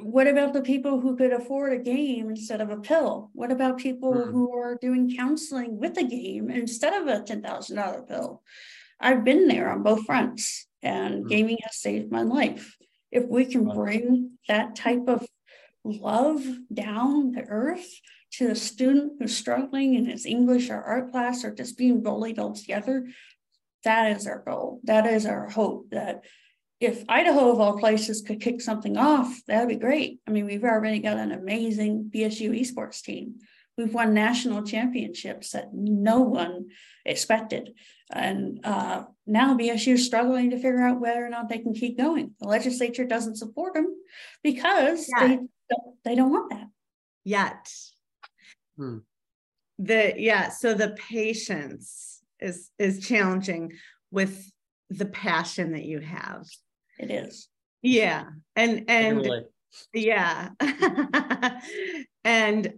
What 0.00 0.26
about 0.26 0.52
the 0.52 0.60
people 0.60 1.00
who 1.00 1.16
could 1.16 1.32
afford 1.32 1.72
a 1.72 1.82
game 1.82 2.28
instead 2.28 2.60
of 2.60 2.70
a 2.70 2.76
pill? 2.76 3.30
What 3.32 3.50
about 3.50 3.78
people 3.78 4.12
mm-hmm. 4.12 4.30
who 4.30 4.54
are 4.54 4.76
doing 4.80 5.16
counseling 5.16 5.78
with 5.78 5.96
a 5.96 6.04
game 6.04 6.50
instead 6.50 6.92
of 6.92 7.06
a 7.08 7.22
ten 7.22 7.42
thousand 7.42 7.76
dollar 7.76 8.02
pill? 8.02 8.42
I've 9.00 9.24
been 9.24 9.48
there 9.48 9.70
on 9.70 9.82
both 9.82 10.04
fronts 10.04 10.67
and 10.82 11.24
mm. 11.24 11.28
gaming 11.28 11.58
has 11.62 11.76
saved 11.76 12.10
my 12.10 12.22
life. 12.22 12.76
If 13.10 13.26
we 13.26 13.46
can 13.46 13.64
bring 13.64 14.38
that 14.48 14.76
type 14.76 15.08
of 15.08 15.26
love 15.84 16.44
down 16.72 17.32
to 17.34 17.40
earth 17.48 17.88
to 18.32 18.50
a 18.50 18.54
student 18.54 19.14
who's 19.18 19.36
struggling 19.36 19.94
in 19.94 20.06
his 20.06 20.26
English 20.26 20.68
or 20.68 20.82
art 20.82 21.10
class 21.10 21.44
or 21.44 21.54
just 21.54 21.78
being 21.78 22.02
bullied 22.02 22.38
altogether, 22.38 23.08
that 23.84 24.16
is 24.16 24.26
our 24.26 24.42
goal. 24.46 24.80
That 24.84 25.06
is 25.06 25.24
our 25.24 25.48
hope 25.48 25.90
that 25.90 26.24
if 26.80 27.04
Idaho 27.08 27.50
of 27.50 27.60
all 27.60 27.78
places 27.78 28.22
could 28.22 28.40
kick 28.40 28.60
something 28.60 28.96
off, 28.96 29.40
that'd 29.46 29.68
be 29.68 29.76
great. 29.76 30.20
I 30.26 30.30
mean, 30.30 30.46
we've 30.46 30.64
already 30.64 31.00
got 31.00 31.16
an 31.16 31.32
amazing 31.32 32.10
BSU 32.14 32.50
esports 32.60 33.02
team. 33.02 33.36
We've 33.78 33.94
won 33.94 34.12
national 34.12 34.64
championships 34.64 35.52
that 35.52 35.72
no 35.72 36.20
one 36.20 36.70
expected. 37.04 37.74
And 38.10 38.60
uh, 38.64 39.04
now 39.24 39.56
BSU 39.56 39.94
is 39.94 40.04
struggling 40.04 40.50
to 40.50 40.56
figure 40.56 40.82
out 40.82 41.00
whether 41.00 41.24
or 41.24 41.28
not 41.28 41.48
they 41.48 41.58
can 41.58 41.74
keep 41.74 41.96
going. 41.96 42.34
The 42.40 42.48
legislature 42.48 43.04
doesn't 43.04 43.36
support 43.36 43.74
them 43.74 43.94
because 44.42 45.08
yeah. 45.08 45.28
they, 45.28 45.34
don't, 45.36 45.96
they 46.04 46.14
don't 46.16 46.32
want 46.32 46.50
that. 46.50 46.66
Yet. 47.24 47.72
Hmm. 48.76 48.98
The 49.78 50.14
yeah, 50.16 50.48
so 50.48 50.74
the 50.74 50.96
patience 51.08 52.20
is 52.40 52.70
is 52.80 53.06
challenging 53.06 53.74
with 54.10 54.50
the 54.90 55.06
passion 55.06 55.72
that 55.72 55.84
you 55.84 56.00
have. 56.00 56.46
It 56.98 57.12
is. 57.12 57.48
Yeah. 57.82 58.24
And 58.56 58.84
and 58.88 59.30
yeah. 59.92 60.50
and 62.24 62.72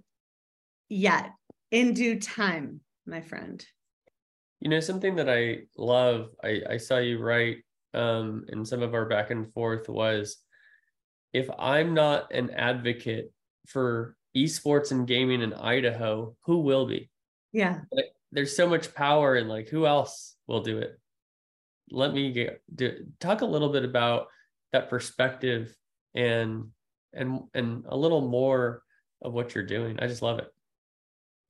yet 0.91 1.33
in 1.71 1.95
due 1.95 2.21
time, 2.21 2.81
my 3.07 3.23
friend. 3.23 3.65
You 4.61 4.69
know, 4.69 4.81
something 4.81 5.17
that 5.17 5.31
I 5.31 5.61
love, 5.79 6.35
I, 6.45 6.61
I 6.69 6.77
saw 6.77 6.99
you 6.99 7.19
write 7.19 7.59
um, 7.95 8.45
in 8.49 8.67
some 8.67 8.83
of 8.83 8.93
our 8.93 9.07
back 9.07 9.31
and 9.31 9.51
forth 9.55 9.89
was 9.89 10.37
if 11.33 11.49
I'm 11.59 11.95
not 11.95 12.33
an 12.35 12.51
advocate 12.51 13.33
for 13.67 14.17
esports 14.37 14.91
and 14.91 15.07
gaming 15.07 15.41
in 15.41 15.55
Idaho, 15.55 16.37
who 16.45 16.59
will 16.59 16.87
be? 16.87 17.09
Yeah. 17.53 17.81
Like, 17.91 18.13
there's 18.33 18.55
so 18.55 18.69
much 18.69 18.95
power 18.95 19.37
in 19.37 19.49
like 19.49 19.69
who 19.69 19.87
else 19.87 20.37
will 20.47 20.63
do 20.63 20.79
it? 20.79 20.99
Let 21.91 22.13
me 22.13 22.33
get 22.33 22.63
do, 22.73 23.07
talk 23.19 23.41
a 23.41 23.47
little 23.47 23.71
bit 23.71 23.85
about 23.85 24.29
that 24.73 24.89
perspective 24.89 25.75
and 26.15 26.67
and 27.13 27.41
and 27.55 27.85
a 27.89 27.97
little 27.97 28.29
more 28.29 28.83
of 29.23 29.33
what 29.33 29.55
you're 29.55 29.65
doing. 29.65 29.99
I 30.01 30.07
just 30.07 30.23
love 30.23 30.39
it. 30.39 30.53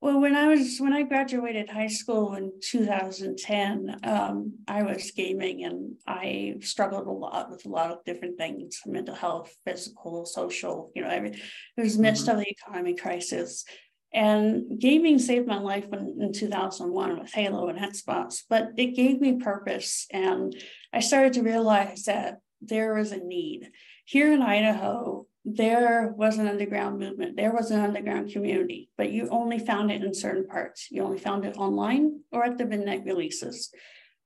Well, 0.02 0.19
when 0.19 0.35
I 0.35 0.47
was 0.47 0.78
when 0.78 0.95
I 0.95 1.02
graduated 1.02 1.69
high 1.69 1.88
school 1.88 2.35
in 2.35 2.52
2010, 2.62 4.00
um, 4.02 4.54
I 4.66 4.83
was 4.83 5.11
gaming 5.11 5.64
and 5.64 5.97
I 6.07 6.54
struggled 6.61 7.07
a 7.07 7.11
lot 7.11 7.50
with 7.50 7.66
a 7.66 7.69
lot 7.69 7.90
of 7.90 8.04
different 8.07 8.38
things: 8.38 8.80
mental 8.87 9.14
health, 9.14 9.54
physical, 9.66 10.25
social. 10.25 10.90
You 10.95 11.02
know, 11.02 11.11
every, 11.11 11.30
it 11.33 11.42
was 11.76 11.99
midst 11.99 12.26
mm-hmm. 12.26 12.38
of 12.38 12.45
the 12.45 12.50
economy 12.50 12.95
crisis, 12.95 13.66
and 14.14 14.80
gaming 14.80 15.19
saved 15.19 15.47
my 15.47 15.59
life 15.59 15.87
in, 15.92 16.16
in 16.19 16.33
2001 16.33 17.21
with 17.21 17.33
Halo 17.35 17.69
and 17.69 17.78
Hotspots. 17.78 18.45
But 18.49 18.71
it 18.78 18.97
gave 18.97 19.21
me 19.21 19.37
purpose, 19.37 20.07
and 20.11 20.57
I 20.95 21.00
started 21.00 21.35
to 21.35 21.42
realize 21.42 22.04
that 22.04 22.38
there 22.62 22.95
was 22.95 23.12
a 23.12 23.19
need 23.19 23.71
here 24.07 24.33
in 24.33 24.40
Idaho 24.40 25.26
there 25.45 26.13
was 26.17 26.39
an 26.39 26.47
underground 26.47 26.99
movement, 26.99 27.37
there 27.37 27.53
was 27.53 27.71
an 27.71 27.81
underground 27.81 28.31
community, 28.33 28.91
but 28.99 29.11
you 29.11 29.29
only 29.31 29.59
found 29.59 29.91
it 29.91 30.05
in 30.05 30.13
certain 30.13 30.47
parts. 30.47 30.89
You 30.91 31.03
only 31.03 31.19
found 31.19 31.45
it 31.45 31.57
online 31.57 32.21
or 32.31 32.45
at 32.45 32.59
the 32.59 32.67
midnight 32.67 33.05
releases. 33.05 33.71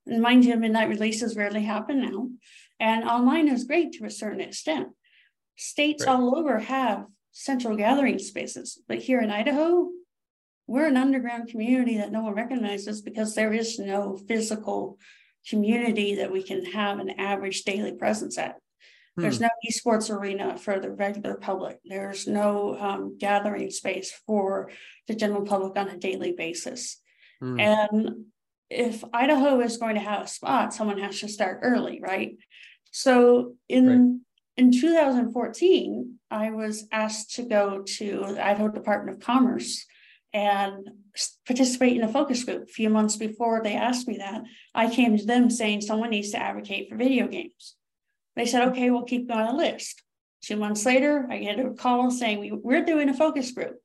And 0.07 0.21
mind 0.21 0.45
you, 0.45 0.57
midnight 0.57 0.89
releases 0.89 1.37
rarely 1.37 1.63
happen 1.63 2.01
now. 2.01 2.29
And 2.81 3.05
online 3.05 3.49
is 3.49 3.65
great 3.65 3.93
to 3.93 4.05
a 4.05 4.11
certain 4.11 4.41
extent. 4.41 4.89
States 5.57 6.05
right. 6.05 6.13
all 6.13 6.37
over 6.37 6.59
have 6.59 7.07
central 7.31 7.77
gathering 7.77 8.19
spaces, 8.19 8.81
but 8.89 8.99
here 8.99 9.21
in 9.21 9.31
Idaho, 9.31 9.89
we're 10.67 10.87
an 10.87 10.97
underground 10.97 11.49
community 11.49 11.99
that 11.99 12.13
no 12.13 12.23
one 12.23 12.35
recognizes 12.35 13.03
because 13.03 13.35
there 13.35 13.53
is 13.53 13.79
no 13.79 14.17
physical 14.17 14.99
community 15.49 16.17
that 16.17 16.33
we 16.33 16.43
can 16.43 16.65
have 16.65 16.99
an 16.99 17.11
average 17.11 17.63
daily 17.65 17.93
presence 17.93 18.39
at. 18.39 18.57
There's 19.17 19.39
hmm. 19.39 19.45
no 19.45 19.51
esports 19.69 20.11
arena 20.11 20.59
for 20.59 20.81
the 20.81 20.91
regular 20.91 21.35
public. 21.35 21.79
There's 21.85 22.27
no 22.27 22.77
um, 22.79 23.17
gathering 23.19 23.71
space 23.71 24.13
for 24.27 24.71
the 25.07 25.15
general 25.15 25.43
public 25.43 25.77
on 25.77 25.89
a 25.89 25.97
daily 25.97 26.33
basis. 26.33 27.01
Hmm. 27.41 27.61
And 27.61 28.25
if 28.71 29.05
Idaho 29.13 29.61
is 29.61 29.77
going 29.77 29.95
to 29.95 30.01
have 30.01 30.23
a 30.23 30.29
spot, 30.29 30.75
someone 30.75 30.99
has 30.99 31.21
to 31.21 31.29
start 31.29 31.61
early, 31.63 32.01
right? 32.03 32.37
So 32.91 33.55
in 33.69 33.87
right. 33.87 34.21
in 34.57 34.73
2014, 34.73 36.19
I 36.31 36.51
was 36.51 36.87
asked 36.91 37.35
to 37.37 37.43
go 37.43 37.83
to 37.83 38.35
the 38.35 38.45
Idaho 38.45 38.69
Department 38.69 39.17
of 39.17 39.25
Commerce 39.25 39.87
and 40.33 40.91
participate 41.47 41.97
in 41.97 42.03
a 42.03 42.09
focus 42.13 42.43
group. 42.43 42.65
A 42.65 42.67
few 42.67 42.91
months 42.91 43.17
before 43.17 43.63
they 43.63 43.75
asked 43.75 44.09
me 44.09 44.17
that, 44.19 44.43
I 44.75 44.91
came 44.91 45.17
to 45.17 45.25
them 45.25 45.49
saying 45.49 45.83
someone 45.83 46.11
needs 46.11 46.33
to 46.33 46.43
advocate 46.43 46.89
for 46.89 46.97
video 46.97 47.29
games. 47.29 47.77
They 48.37 48.47
said, 48.47 48.69
okay, 48.69 48.91
we'll 48.91 49.05
keep 49.05 49.29
you 49.29 49.35
on 49.35 49.47
the 49.47 49.63
list. 49.63 50.03
Two 50.43 50.57
months 50.57 50.85
later, 50.85 51.27
I 51.31 51.39
get 51.39 51.59
a 51.59 51.71
call 51.71 52.11
saying 52.11 52.41
we, 52.41 52.53
we're 52.53 52.85
doing 52.85 53.09
a 53.09 53.15
focus 53.15 53.51
group. 53.53 53.77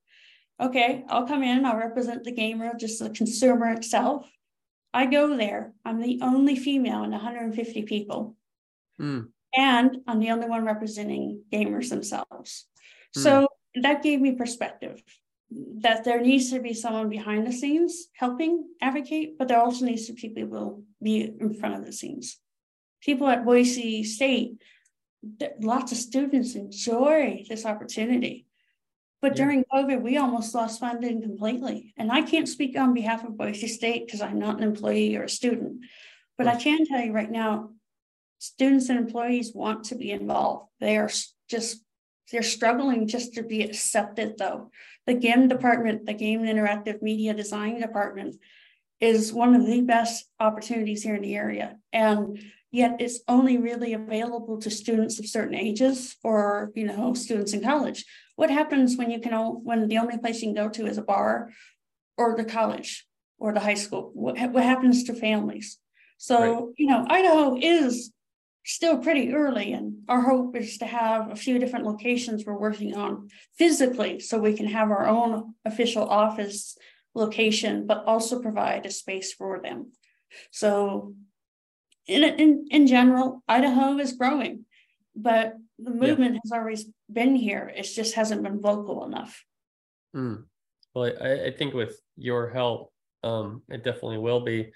okay, 0.60 1.06
I'll 1.08 1.26
come 1.26 1.42
in, 1.44 1.66
I'll 1.66 1.78
represent 1.78 2.26
the 2.26 2.34
gamer, 2.34 2.74
just 2.78 3.00
the 3.00 3.10
consumer 3.10 3.72
itself. 3.72 4.30
I 4.94 5.06
go 5.06 5.38
there, 5.38 5.74
I'm 5.86 6.02
the 6.02 6.20
only 6.22 6.56
female 6.56 7.04
in 7.04 7.12
150 7.12 7.84
people. 7.84 8.36
Hmm. 8.98 9.22
And 9.56 9.98
I'm 10.06 10.20
the 10.20 10.32
only 10.32 10.48
one 10.48 10.66
representing 10.66 11.44
gamers 11.52 11.90
themselves. 11.90 12.68
So 13.16 13.48
that 13.82 14.04
gave 14.04 14.22
me 14.22 14.34
perspective 14.34 15.02
that 15.78 16.04
there 16.04 16.22
needs 16.22 16.52
to 16.52 16.60
be 16.60 16.74
someone 16.74 17.10
behind 17.10 17.48
the 17.48 17.52
scenes 17.52 18.10
helping 18.14 18.66
advocate, 18.82 19.38
but 19.38 19.48
there 19.48 19.60
also 19.60 19.86
needs 19.86 20.06
to 20.06 20.14
be 20.14 20.22
people 20.22 20.44
who 20.44 20.50
will 20.50 20.84
be 21.02 21.34
in 21.40 21.54
front 21.54 21.76
of 21.76 21.86
the 21.86 21.92
scenes. 21.92 22.38
People 23.02 23.28
at 23.28 23.46
Boise 23.46 24.04
State, 24.04 24.62
lots 25.60 25.92
of 25.92 25.98
students 25.98 26.56
enjoy 26.56 27.46
this 27.50 27.66
opportunity. 27.66 28.46
But 29.22 29.38
Yeah. 29.38 29.44
during 29.46 29.64
COVID, 29.66 30.02
we 30.02 30.18
almost 30.18 30.56
lost 30.56 30.80
funding 30.80 31.22
completely. 31.22 31.94
And 31.98 32.12
I 32.12 32.22
can't 32.22 32.48
speak 32.48 32.78
on 32.78 32.94
behalf 32.94 33.24
of 33.24 33.38
Boise 33.38 33.68
State 33.68 34.06
because 34.06 34.22
I'm 34.22 34.40
not 34.40 34.58
an 34.58 34.64
employee 34.64 35.16
or 35.16 35.24
a 35.24 35.30
student. 35.30 35.84
But 36.38 36.48
I 36.48 36.56
can 36.56 36.86
tell 36.86 37.02
you 37.02 37.12
right 37.12 37.30
now, 37.30 37.72
students 38.38 38.88
and 38.88 38.98
employees 38.98 39.54
want 39.54 39.84
to 39.86 39.96
be 39.96 40.12
involved. 40.12 40.70
They 40.80 40.96
are 40.98 41.10
just, 41.50 41.84
they're 42.32 42.42
struggling 42.42 43.08
just 43.08 43.34
to 43.34 43.44
be 43.44 43.62
accepted 43.62 44.38
though. 44.38 44.72
The 45.06 45.16
game 45.16 45.50
department, 45.50 46.06
the 46.06 46.14
game 46.14 46.46
and 46.46 46.58
interactive 46.58 47.02
media 47.02 47.34
design 47.34 47.82
department 47.82 48.38
is 49.02 49.34
one 49.34 49.54
of 49.56 49.66
the 49.66 49.82
best 49.82 50.26
opportunities 50.40 51.04
here 51.04 51.16
in 51.16 51.24
the 51.24 51.36
area. 51.36 51.78
And 51.92 52.40
yet 52.72 52.98
it's 53.00 53.20
only 53.28 53.58
really 53.58 53.94
available 53.94 54.60
to 54.62 54.70
students 54.70 55.20
of 55.20 55.28
certain 55.28 55.56
ages 55.56 56.16
or, 56.24 56.72
you 56.76 56.86
know, 56.86 57.14
students 57.14 57.54
in 57.54 57.62
college. 57.62 58.06
What 58.36 58.50
happens 58.50 58.96
when 58.96 59.12
you 59.12 59.20
can, 59.20 59.34
o- 59.34 59.60
when 59.64 59.88
the 59.88 59.98
only 59.98 60.18
place 60.18 60.42
you 60.42 60.54
can 60.54 60.64
go 60.64 60.70
to 60.70 60.86
is 60.86 60.98
a 60.98 61.02
bar 61.02 61.52
or 62.18 62.36
the 62.36 62.46
college 62.46 63.08
or 63.38 63.54
the 63.54 63.60
high 63.60 63.74
school? 63.74 64.12
What, 64.14 64.40
what 64.52 64.64
happens 64.64 65.04
to 65.06 65.14
families? 65.14 65.78
So, 66.18 66.74
you 66.78 66.88
know, 66.88 67.06
Idaho 67.10 67.58
is 67.58 68.12
still 68.66 69.00
pretty 69.00 69.34
early 69.34 69.74
and 69.74 70.04
our 70.08 70.22
hope 70.22 70.56
is 70.56 70.78
to 70.78 70.86
have 70.86 71.32
a 71.32 71.36
few 71.36 71.58
different 71.58 71.86
locations 71.86 72.46
we're 72.46 72.58
working 72.58 72.96
on 72.96 73.30
physically 73.58 74.20
so 74.20 74.38
we 74.38 74.54
can 74.54 74.68
have 74.68 74.92
our 74.92 75.08
own 75.08 75.56
official 75.66 76.08
office 76.08 76.78
location, 77.16 77.88
but 77.88 78.04
also 78.06 78.42
provide 78.42 78.86
a 78.86 78.92
space 78.92 79.34
for 79.34 79.60
them. 79.60 79.92
So 80.52 81.16
in, 82.10 82.24
in, 82.24 82.66
in 82.72 82.88
general, 82.88 83.44
Idaho 83.48 83.98
is 84.00 84.14
growing, 84.14 84.66
but 85.16 85.56
the 85.78 85.92
movement 85.92 86.40
has 86.44 86.52
always 86.52 86.86
been 87.12 87.36
here. 87.36 87.72
It 87.74 87.84
just 87.84 88.16
hasn't 88.16 88.44
been 88.44 88.60
vocal 88.60 89.06
enough. 89.06 89.44
Hmm. 90.14 90.36
Well, 90.96 91.14
I, 91.22 91.46
I 91.46 91.52
think 91.52 91.74
with 91.74 92.02
your 92.18 92.50
help, 92.50 92.92
um, 93.24 93.62
it 93.70 93.84
definitely 93.84 94.18
will 94.18 94.42
be. 94.42 94.72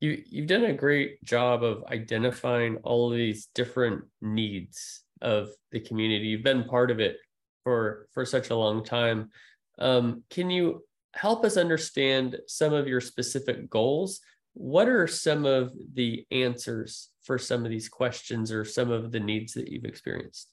You 0.00 0.22
you've 0.28 0.48
done 0.48 0.64
a 0.64 0.74
great 0.74 1.24
job 1.24 1.64
of 1.64 1.84
identifying 1.84 2.76
all 2.84 3.10
of 3.10 3.16
these 3.16 3.48
different 3.54 4.04
needs 4.20 5.02
of 5.22 5.48
the 5.72 5.80
community. 5.80 6.26
You've 6.26 6.42
been 6.42 6.64
part 6.64 6.90
of 6.90 7.00
it 7.00 7.16
for 7.64 8.06
for 8.12 8.26
such 8.26 8.50
a 8.50 8.56
long 8.56 8.84
time. 8.84 9.30
Um, 9.78 10.24
can 10.28 10.50
you 10.50 10.84
help 11.14 11.46
us 11.46 11.56
understand 11.56 12.36
some 12.46 12.74
of 12.74 12.86
your 12.86 13.00
specific 13.00 13.70
goals? 13.70 14.20
What 14.58 14.88
are 14.88 15.06
some 15.06 15.44
of 15.44 15.72
the 15.92 16.24
answers 16.30 17.10
for 17.24 17.36
some 17.36 17.66
of 17.66 17.70
these 17.70 17.90
questions 17.90 18.50
or 18.50 18.64
some 18.64 18.90
of 18.90 19.12
the 19.12 19.20
needs 19.20 19.52
that 19.52 19.68
you've 19.68 19.84
experienced? 19.84 20.50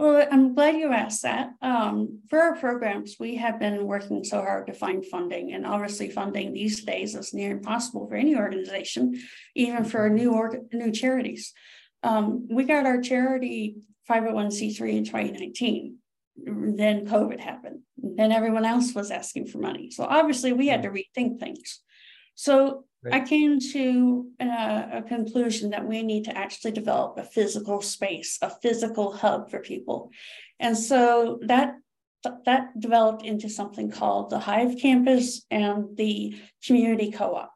Well, 0.00 0.26
I'm 0.28 0.56
glad 0.56 0.74
you 0.74 0.90
asked 0.92 1.22
that. 1.22 1.50
Um, 1.62 2.18
for 2.28 2.40
our 2.40 2.56
programs, 2.56 3.14
we 3.20 3.36
have 3.36 3.60
been 3.60 3.86
working 3.86 4.24
so 4.24 4.40
hard 4.40 4.66
to 4.66 4.72
find 4.72 5.06
funding, 5.06 5.52
and 5.52 5.64
obviously, 5.64 6.10
funding 6.10 6.52
these 6.52 6.84
days 6.84 7.14
is 7.14 7.32
near 7.32 7.52
impossible 7.52 8.08
for 8.08 8.16
any 8.16 8.34
organization, 8.34 9.22
even 9.54 9.84
for 9.84 10.10
new 10.10 10.32
org- 10.32 10.66
new 10.72 10.90
charities. 10.90 11.52
Um, 12.02 12.48
we 12.50 12.64
got 12.64 12.86
our 12.86 13.00
charity 13.00 13.76
501c3 14.10 14.96
in 14.96 15.04
2019. 15.04 15.98
Then 16.44 17.06
COVID 17.06 17.38
happened. 17.38 17.82
Then 17.96 18.32
everyone 18.32 18.64
else 18.64 18.92
was 18.96 19.12
asking 19.12 19.46
for 19.46 19.58
money. 19.58 19.92
So 19.92 20.02
obviously, 20.02 20.52
we 20.52 20.66
had 20.66 20.82
to 20.82 20.90
rethink 20.90 21.38
things. 21.38 21.78
So 22.34 22.86
I 23.10 23.20
came 23.20 23.58
to 23.58 24.26
a, 24.38 24.98
a 24.98 25.02
conclusion 25.02 25.70
that 25.70 25.86
we 25.86 26.02
need 26.02 26.24
to 26.24 26.36
actually 26.36 26.70
develop 26.70 27.18
a 27.18 27.24
physical 27.24 27.82
space, 27.82 28.38
a 28.42 28.50
physical 28.50 29.12
hub 29.12 29.50
for 29.50 29.58
people. 29.58 30.10
And 30.60 30.78
so 30.78 31.40
that 31.42 31.74
that 32.44 32.78
developed 32.78 33.24
into 33.24 33.48
something 33.48 33.90
called 33.90 34.30
the 34.30 34.38
Hive 34.38 34.76
Campus 34.80 35.44
and 35.50 35.96
the 35.96 36.36
Community 36.64 37.10
Co-op. 37.10 37.52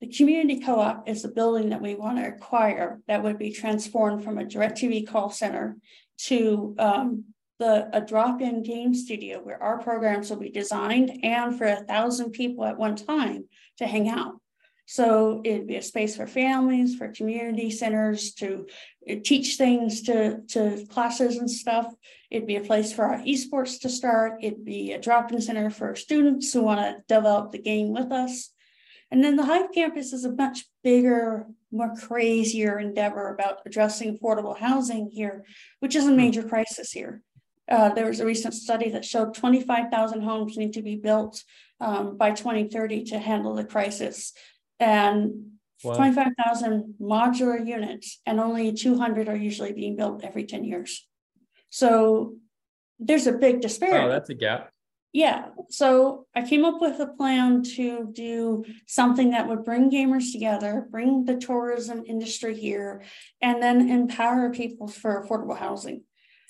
The 0.00 0.08
Community 0.08 0.58
Co-op 0.58 1.08
is 1.08 1.24
a 1.24 1.28
building 1.28 1.70
that 1.70 1.80
we 1.80 1.94
want 1.94 2.18
to 2.18 2.26
acquire 2.26 3.00
that 3.06 3.22
would 3.22 3.38
be 3.38 3.52
transformed 3.52 4.24
from 4.24 4.38
a 4.38 4.44
DirecTV 4.44 5.06
call 5.06 5.30
center 5.30 5.76
to 6.24 6.74
um, 6.80 7.26
the 7.60 7.88
a 7.92 8.00
drop-in 8.00 8.62
game 8.62 8.94
studio 8.94 9.38
where 9.38 9.62
our 9.62 9.78
programs 9.78 10.30
will 10.30 10.38
be 10.38 10.50
designed 10.50 11.20
and 11.22 11.56
for 11.56 11.66
a 11.66 11.84
thousand 11.84 12.32
people 12.32 12.64
at 12.64 12.78
one 12.78 12.96
time 12.96 13.44
to 13.76 13.86
hang 13.86 14.08
out. 14.08 14.40
So 14.90 15.42
it'd 15.44 15.66
be 15.66 15.76
a 15.76 15.82
space 15.82 16.16
for 16.16 16.26
families, 16.26 16.96
for 16.96 17.08
community 17.08 17.70
centers 17.70 18.32
to 18.36 18.66
uh, 19.06 19.16
teach 19.22 19.56
things 19.56 20.00
to, 20.04 20.40
to 20.48 20.86
classes 20.88 21.36
and 21.36 21.50
stuff. 21.50 21.92
It'd 22.30 22.48
be 22.48 22.56
a 22.56 22.62
place 22.62 22.90
for 22.90 23.04
our 23.04 23.18
esports 23.18 23.78
to 23.80 23.90
start. 23.90 24.38
It'd 24.42 24.64
be 24.64 24.92
a 24.92 24.98
drop-in 24.98 25.42
center 25.42 25.68
for 25.68 25.94
students 25.94 26.50
who 26.54 26.62
want 26.62 26.80
to 26.80 27.02
develop 27.06 27.52
the 27.52 27.58
game 27.58 27.92
with 27.92 28.10
us. 28.10 28.50
And 29.10 29.22
then 29.22 29.36
the 29.36 29.44
Hive 29.44 29.72
campus 29.74 30.14
is 30.14 30.24
a 30.24 30.32
much 30.32 30.64
bigger, 30.82 31.44
more 31.70 31.94
crazier 31.94 32.78
endeavor 32.78 33.28
about 33.28 33.58
addressing 33.66 34.16
affordable 34.16 34.58
housing 34.58 35.10
here, 35.12 35.44
which 35.80 35.96
is 35.96 36.06
a 36.06 36.12
major 36.12 36.42
crisis 36.42 36.92
here. 36.92 37.20
Uh, 37.70 37.90
there 37.90 38.06
was 38.06 38.20
a 38.20 38.24
recent 38.24 38.54
study 38.54 38.88
that 38.88 39.04
showed 39.04 39.34
25,000 39.34 40.22
homes 40.22 40.56
need 40.56 40.72
to 40.72 40.80
be 40.80 40.96
built 40.96 41.44
um, 41.78 42.16
by 42.16 42.30
2030 42.30 43.04
to 43.04 43.18
handle 43.18 43.54
the 43.54 43.64
crisis. 43.64 44.32
And 44.80 45.44
Wow. 45.84 45.94
25,000 45.94 46.96
modular 47.00 47.64
units, 47.64 48.20
and 48.26 48.40
only 48.40 48.72
200 48.72 49.28
are 49.28 49.36
usually 49.36 49.72
being 49.72 49.94
built 49.94 50.24
every 50.24 50.44
10 50.44 50.64
years. 50.64 51.06
So 51.70 52.34
there's 52.98 53.28
a 53.28 53.32
big 53.32 53.60
disparity. 53.60 54.06
Oh, 54.06 54.08
that's 54.08 54.28
a 54.28 54.34
gap. 54.34 54.72
Yeah, 55.12 55.50
so 55.70 56.26
I 56.34 56.42
came 56.42 56.64
up 56.64 56.80
with 56.80 56.98
a 56.98 57.06
plan 57.06 57.62
to 57.76 58.10
do 58.12 58.64
something 58.86 59.30
that 59.30 59.46
would 59.48 59.64
bring 59.64 59.88
gamers 59.90 60.32
together, 60.32 60.86
bring 60.90 61.24
the 61.24 61.36
tourism 61.36 62.02
industry 62.06 62.58
here, 62.58 63.02
and 63.40 63.62
then 63.62 63.88
empower 63.88 64.50
people 64.50 64.88
for 64.88 65.24
affordable 65.24 65.56
housing. 65.56 66.02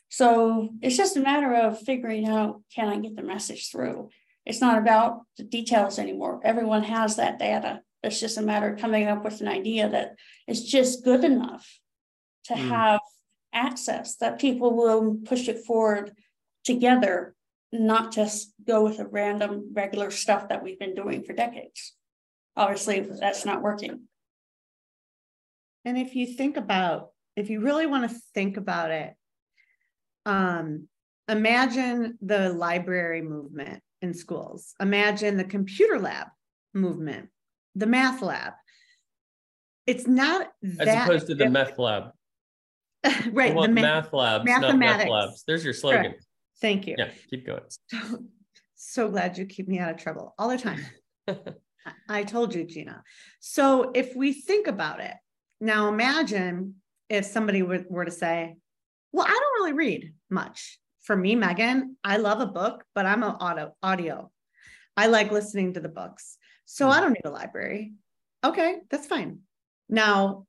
So 0.09 0.71
it's 0.81 0.97
just 0.97 1.19
a 1.19 1.21
matter 1.21 1.55
of 1.55 1.81
figuring 1.81 2.27
out, 2.27 2.63
can 2.75 2.89
I 2.89 2.99
get 2.99 3.15
the 3.15 3.23
message 3.23 3.71
through? 3.71 4.09
It's 4.47 4.63
not 4.63 4.79
about 4.79 5.21
the 5.37 5.45
details 5.45 5.99
anymore. 5.99 6.41
Everyone 6.43 6.83
has 6.85 7.17
that 7.17 7.39
data. 7.39 7.83
It's 8.09 8.21
just 8.21 8.39
a 8.39 8.43
matter 8.43 8.73
of 8.73 8.81
coming 8.81 9.07
up 9.07 9.25
with 9.25 9.41
an 9.41 9.49
idea 9.49 9.89
that 9.89 10.17
is 10.47 10.65
just 10.65 11.05
good 11.05 11.25
enough 11.25 11.79
to 12.45 12.55
Mm. 12.55 12.69
have 12.69 13.01
access 13.53 14.17
that 14.17 14.41
people 14.41 14.75
will 14.77 15.17
push 15.25 15.49
it 15.49 15.65
forward 15.65 16.17
together 16.65 17.35
not 17.71 18.13
just 18.13 18.55
go 18.67 18.85
with 18.85 18.97
the 18.97 19.07
random 19.07 19.71
regular 19.73 20.11
stuff 20.11 20.49
that 20.49 20.63
we've 20.63 20.79
been 20.79 20.95
doing 20.95 21.23
for 21.23 21.35
decades. 21.35 21.95
Obviously, 22.57 23.01
that's 23.01 23.45
not 23.45 23.63
working. 23.63 24.09
And 25.85 25.99
if 25.99 26.15
you 26.15 26.27
think 26.27 26.57
about, 26.57 27.11
if 27.37 27.51
you 27.51 27.61
really 27.61 27.87
want 27.87 28.11
to 28.11 28.17
think 28.35 28.57
about 28.57 28.91
it, 28.91 29.15
um, 30.25 30.89
imagine 31.29 32.19
the 32.23 32.51
library 32.53 33.23
movement 33.23 33.83
in 34.01 34.15
schools. 34.15 34.75
Imagine 34.81 35.37
the 35.37 35.45
computer 35.45 35.99
lab 35.99 36.29
movement, 36.75 37.29
the 37.75 37.87
math 37.87 38.23
lab. 38.23 38.53
It's 39.87 40.07
not 40.07 40.49
As 40.81 40.89
opposed 40.89 41.27
to 41.29 41.35
the 41.35 41.49
meth 41.49 41.79
lab. 41.79 42.11
Right. 43.33 43.51
The 43.51 43.55
want 43.57 43.73
math. 43.73 43.83
math 43.83 44.13
labs, 44.13 44.45
not 44.47 44.77
meth 44.77 45.09
labs. 45.09 45.45
There's 45.47 45.65
your 45.65 45.73
slogan. 45.73 46.15
Thank 46.61 46.87
you. 46.87 46.97
Yeah, 46.99 47.11
keep 47.31 47.47
going. 47.47 47.63
So, 47.87 47.99
so 48.75 49.09
glad 49.09 49.39
you 49.39 49.47
keep 49.47 49.69
me 49.69 49.79
out 49.79 49.91
of 49.93 49.97
trouble 49.97 50.35
all 50.39 50.49
the 50.49 50.59
time. 50.59 50.81
I- 51.29 51.35
I 52.09 52.23
told 52.25 52.55
you, 52.55 52.65
Gina. 52.65 53.03
So 53.41 53.93
if 53.95 54.15
we 54.15 54.33
think 54.35 54.67
about 54.67 55.01
it, 55.01 55.15
now 55.61 55.89
imagine 55.89 56.75
if 57.09 57.25
somebody 57.25 57.63
were, 57.63 57.85
were 57.89 58.05
to 58.05 58.11
say, 58.11 58.57
well, 59.13 59.25
I 59.27 59.31
don't 59.31 59.55
really 59.63 59.73
read 59.73 60.13
much. 60.29 60.79
For 61.03 61.17
me, 61.17 61.35
Megan, 61.35 61.97
I 62.05 62.19
love 62.19 62.41
a 62.41 62.47
book, 62.47 62.85
but 62.95 63.07
I'm 63.07 63.23
an 63.23 63.31
auto 63.31 63.75
audio. 63.83 64.31
I 64.97 65.07
like 65.07 65.31
listening 65.33 65.75
to 65.75 65.81
the 65.81 65.89
books. 65.89 66.37
So 66.71 66.91
I 66.91 66.99
mm. 66.99 67.01
don't 67.01 67.13
need 67.15 67.25
a 67.25 67.31
library. 67.31 67.95
Okay, 68.45 68.77
that's 68.91 69.07
fine. 69.07 69.39
Now, 69.89 70.45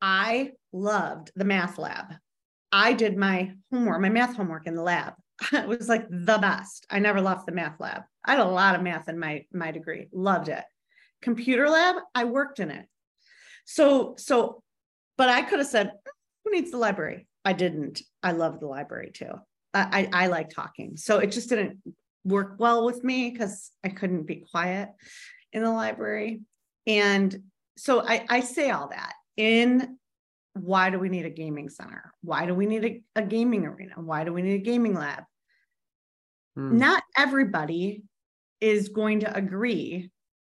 I 0.00 0.52
loved 0.72 1.32
the 1.34 1.44
math 1.44 1.78
lab. 1.78 2.14
I 2.70 2.92
did 2.92 3.16
my 3.16 3.54
homework, 3.72 4.00
my 4.00 4.08
math 4.08 4.36
homework 4.36 4.68
in 4.68 4.76
the 4.76 4.82
lab. 4.82 5.14
it 5.52 5.66
was 5.66 5.88
like 5.88 6.06
the 6.08 6.38
best. 6.38 6.86
I 6.88 7.00
never 7.00 7.20
left 7.20 7.46
the 7.46 7.52
math 7.52 7.80
lab. 7.80 8.02
I 8.24 8.32
had 8.32 8.40
a 8.40 8.44
lot 8.44 8.76
of 8.76 8.82
math 8.82 9.08
in 9.08 9.18
my 9.18 9.46
my 9.52 9.72
degree. 9.72 10.06
Loved 10.12 10.48
it. 10.48 10.62
Computer 11.22 11.68
lab, 11.68 11.96
I 12.14 12.24
worked 12.24 12.60
in 12.60 12.70
it. 12.70 12.86
So 13.64 14.14
so 14.16 14.62
but 15.16 15.28
I 15.28 15.42
could 15.42 15.58
have 15.58 15.66
said, 15.66 15.88
mm, 15.88 16.12
who 16.44 16.52
needs 16.52 16.70
the 16.70 16.76
library? 16.76 17.26
I 17.44 17.52
didn't. 17.52 18.00
I 18.22 18.30
love 18.30 18.60
the 18.60 18.68
library 18.68 19.10
too. 19.12 19.32
I, 19.74 20.08
I, 20.12 20.24
I 20.24 20.26
like 20.28 20.50
talking. 20.50 20.96
So 20.96 21.18
it 21.18 21.32
just 21.32 21.48
didn't 21.48 21.78
work 22.24 22.54
well 22.58 22.84
with 22.84 23.02
me 23.02 23.30
because 23.30 23.72
I 23.82 23.88
couldn't 23.88 24.24
be 24.24 24.44
quiet 24.50 24.90
in 25.52 25.62
the 25.62 25.70
library. 25.70 26.42
And 26.86 27.42
so 27.76 28.06
I, 28.06 28.24
I 28.28 28.40
say 28.40 28.70
all 28.70 28.88
that 28.88 29.14
in 29.36 29.98
why 30.54 30.90
do 30.90 30.98
we 30.98 31.08
need 31.08 31.26
a 31.26 31.30
gaming 31.30 31.68
center? 31.68 32.12
Why 32.22 32.46
do 32.46 32.54
we 32.54 32.66
need 32.66 32.84
a, 32.84 33.02
a 33.16 33.22
gaming 33.22 33.64
arena? 33.64 33.94
Why 33.96 34.24
do 34.24 34.32
we 34.32 34.42
need 34.42 34.60
a 34.60 34.64
gaming 34.64 34.94
lab? 34.94 35.24
Hmm. 36.56 36.78
Not 36.78 37.02
everybody 37.16 38.02
is 38.60 38.88
going 38.88 39.20
to 39.20 39.36
agree 39.36 40.10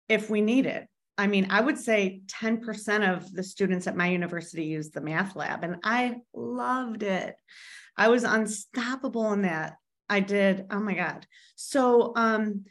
if 0.09 0.29
we 0.29 0.41
need 0.41 0.65
it. 0.65 0.87
I 1.17 1.27
mean, 1.27 1.47
I 1.49 1.61
would 1.61 1.77
say 1.77 2.23
10% 2.27 3.15
of 3.15 3.31
the 3.31 3.43
students 3.43 3.87
at 3.87 3.95
my 3.95 4.07
university 4.07 4.65
use 4.65 4.89
the 4.89 5.01
math 5.01 5.35
lab, 5.35 5.63
and 5.63 5.77
I 5.83 6.15
loved 6.33 7.03
it. 7.03 7.35
I 7.95 8.09
was 8.09 8.23
unstoppable 8.23 9.31
in 9.33 9.43
that. 9.43 9.75
I 10.09 10.19
did. 10.19 10.65
Oh 10.69 10.79
my 10.79 10.95
God. 10.95 11.25
So 11.55 12.13
um 12.15 12.65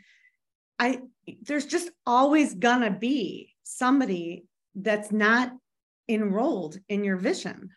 I 0.82 0.98
there's 1.42 1.66
just 1.66 1.90
always 2.04 2.54
gonna 2.54 2.90
be 2.90 3.54
somebody 3.62 4.46
that's 4.74 5.12
not 5.12 5.52
enrolled 6.08 6.78
in 6.88 7.04
your 7.04 7.16
vision. 7.16 7.70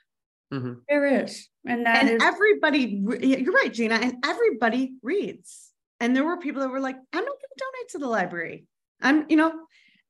Mm-hmm. 0.52 0.74
There 0.90 1.24
is. 1.24 1.48
And 1.68 1.86
that 1.86 2.02
and 2.02 2.10
is- 2.10 2.24
everybody, 2.24 3.04
you're 3.22 3.54
right, 3.54 3.72
Gina, 3.72 3.96
and 3.96 4.16
everybody 4.26 4.94
reads. 5.04 5.72
And 6.00 6.16
there 6.16 6.26
were 6.26 6.38
people 6.38 6.62
that 6.62 6.70
were 6.70 6.80
like, 6.80 6.96
I'm 6.96 7.24
not 7.24 7.26
going 7.26 7.40
to 7.58 7.64
donate 7.64 7.90
to 7.92 7.98
the 8.00 8.08
library. 8.08 8.66
I'm, 9.02 9.26
you 9.30 9.38
know, 9.38 9.54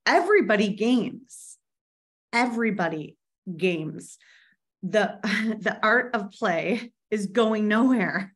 everybody 0.05 0.69
games. 0.69 1.57
Everybody 2.31 3.17
games. 3.55 4.17
The 4.83 5.19
the 5.59 5.77
art 5.83 6.15
of 6.15 6.31
play 6.31 6.91
is 7.11 7.27
going 7.27 7.67
nowhere. 7.67 8.33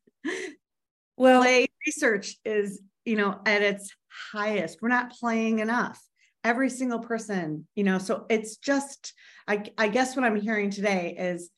Well, 1.17 1.41
play 1.41 1.67
research 1.85 2.35
is, 2.45 2.81
you 3.05 3.15
know, 3.15 3.39
at 3.45 3.61
its 3.61 3.93
highest. 4.31 4.81
We're 4.81 4.89
not 4.89 5.11
playing 5.11 5.59
enough. 5.59 6.01
Every 6.43 6.69
single 6.69 6.99
person, 6.99 7.67
you 7.75 7.83
know, 7.83 7.97
so 7.97 8.25
it's 8.29 8.57
just 8.57 9.13
I, 9.49 9.63
I 9.79 9.87
guess 9.87 10.15
what 10.15 10.23
I'm 10.23 10.39
hearing 10.39 10.69
today 10.69 11.15
is, 11.17 11.49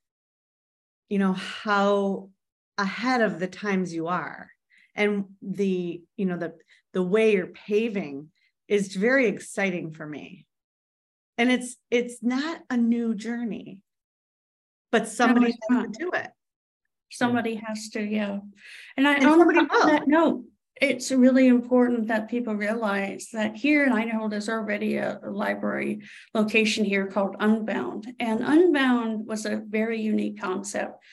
you 1.10 1.20
know, 1.20 1.34
how 1.34 2.30
ahead 2.78 3.20
of 3.20 3.38
the 3.38 3.48
times 3.48 3.94
you 3.94 4.08
are 4.08 4.50
and 4.96 5.26
the, 5.42 6.02
you 6.16 6.26
know, 6.26 6.38
the, 6.38 6.54
the 6.94 7.04
way 7.04 7.34
you're 7.34 7.48
paving 7.48 8.30
is 8.70 8.96
very 8.96 9.28
exciting 9.28 9.92
for 9.92 10.08
me. 10.08 10.48
And 11.38 11.52
it's, 11.52 11.76
it's 11.90 12.24
not 12.24 12.62
a 12.70 12.78
new 12.78 13.14
journey, 13.14 13.80
but 14.90 15.10
somebody 15.10 15.54
has 15.70 15.84
to 15.84 15.92
do 15.92 16.12
it. 16.14 16.30
Somebody 17.12 17.56
has 17.56 17.90
to, 17.90 18.02
yeah. 18.02 18.40
And 18.96 19.06
I, 19.06 19.16
and 19.16 19.26
on 19.26 19.88
that 19.88 20.08
note, 20.08 20.46
it's 20.82 21.12
really 21.12 21.48
important 21.48 22.08
that 22.08 22.28
people 22.28 22.56
realize 22.56 23.30
that 23.34 23.56
here 23.56 23.86
in 23.86 23.92
Idaho, 23.92 24.28
there's 24.28 24.50
already 24.50 24.98
a, 24.98 25.20
library 25.24 26.02
location 26.34 26.84
here 26.84 27.06
called 27.06 27.36
Unbound. 27.40 28.14
And 28.20 28.42
Unbound 28.42 29.28
was 29.28 29.46
a 29.46 29.62
very 29.68 30.02
unique 30.02 30.42
concept. 30.42 31.04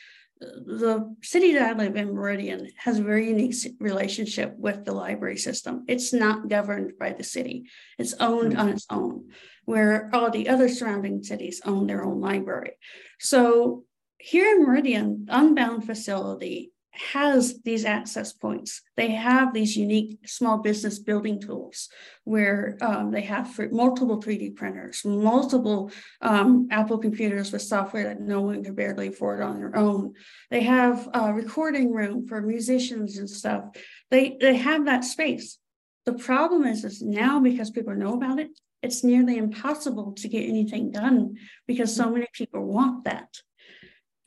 The 0.40 1.14
city 1.22 1.52
that 1.52 1.70
I 1.70 1.72
live 1.78 1.96
in, 1.96 2.14
Meridian, 2.14 2.70
has 2.78 2.98
a 2.98 3.02
very 3.02 3.28
unique 3.28 3.54
relationship 3.78 4.54
with 4.56 4.86
the 4.86 4.92
library 4.92 5.36
system. 5.36 5.84
It's 5.86 6.14
not 6.14 6.48
governed 6.48 6.92
by 6.98 7.12
the 7.12 7.24
city, 7.24 7.68
it's 7.98 8.14
owned 8.14 8.52
mm-hmm. 8.52 8.60
on 8.60 8.68
its 8.70 8.86
own, 8.88 9.30
where 9.66 10.08
all 10.14 10.30
the 10.30 10.48
other 10.48 10.68
surrounding 10.68 11.22
cities 11.22 11.60
own 11.66 11.86
their 11.86 12.04
own 12.04 12.20
library. 12.20 12.72
So 13.18 13.84
here 14.18 14.56
in 14.56 14.64
Meridian, 14.64 15.26
Unbound 15.28 15.84
facility 15.84 16.72
has 16.98 17.60
these 17.62 17.84
access 17.84 18.32
points. 18.32 18.82
They 18.96 19.12
have 19.12 19.52
these 19.52 19.76
unique 19.76 20.18
small 20.26 20.58
business 20.58 20.98
building 20.98 21.40
tools 21.40 21.88
where 22.24 22.76
um, 22.80 23.10
they 23.10 23.22
have 23.22 23.58
multiple 23.72 24.20
3D 24.20 24.56
printers, 24.56 25.04
multiple 25.04 25.90
um, 26.20 26.68
Apple 26.70 26.98
computers 26.98 27.52
with 27.52 27.62
software 27.62 28.04
that 28.04 28.20
no 28.20 28.40
one 28.40 28.64
can 28.64 28.74
barely 28.74 29.08
afford 29.08 29.40
on 29.40 29.58
their 29.58 29.76
own. 29.76 30.14
They 30.50 30.62
have 30.62 31.08
a 31.14 31.32
recording 31.32 31.92
room 31.92 32.26
for 32.26 32.40
musicians 32.42 33.18
and 33.18 33.30
stuff. 33.30 33.64
They, 34.10 34.36
they 34.40 34.56
have 34.56 34.86
that 34.86 35.04
space. 35.04 35.58
The 36.04 36.14
problem 36.14 36.64
is, 36.64 36.84
is 36.84 37.02
now 37.02 37.38
because 37.40 37.70
people 37.70 37.94
know 37.94 38.14
about 38.14 38.38
it, 38.38 38.50
it's 38.82 39.04
nearly 39.04 39.36
impossible 39.36 40.12
to 40.12 40.28
get 40.28 40.48
anything 40.48 40.90
done 40.90 41.36
because 41.66 41.94
so 41.94 42.10
many 42.10 42.26
people 42.32 42.64
want 42.64 43.04
that 43.04 43.28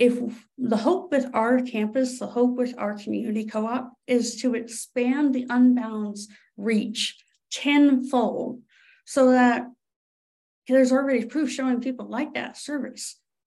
if 0.01 0.47
the 0.57 0.77
hope 0.77 1.11
with 1.11 1.27
our 1.35 1.61
campus, 1.61 2.17
the 2.17 2.25
hope 2.25 2.57
with 2.57 2.73
our 2.79 2.97
community 2.97 3.45
co-op 3.45 3.93
is 4.07 4.41
to 4.41 4.55
expand 4.55 5.31
the 5.31 5.45
Unbound's 5.45 6.27
reach 6.57 7.23
tenfold 7.51 8.61
so 9.05 9.29
that 9.29 9.67
there's 10.67 10.91
already 10.91 11.25
proof 11.25 11.51
showing 11.51 11.81
people 11.81 12.07
like 12.09 12.33
that 12.33 12.57
service. 12.57 13.19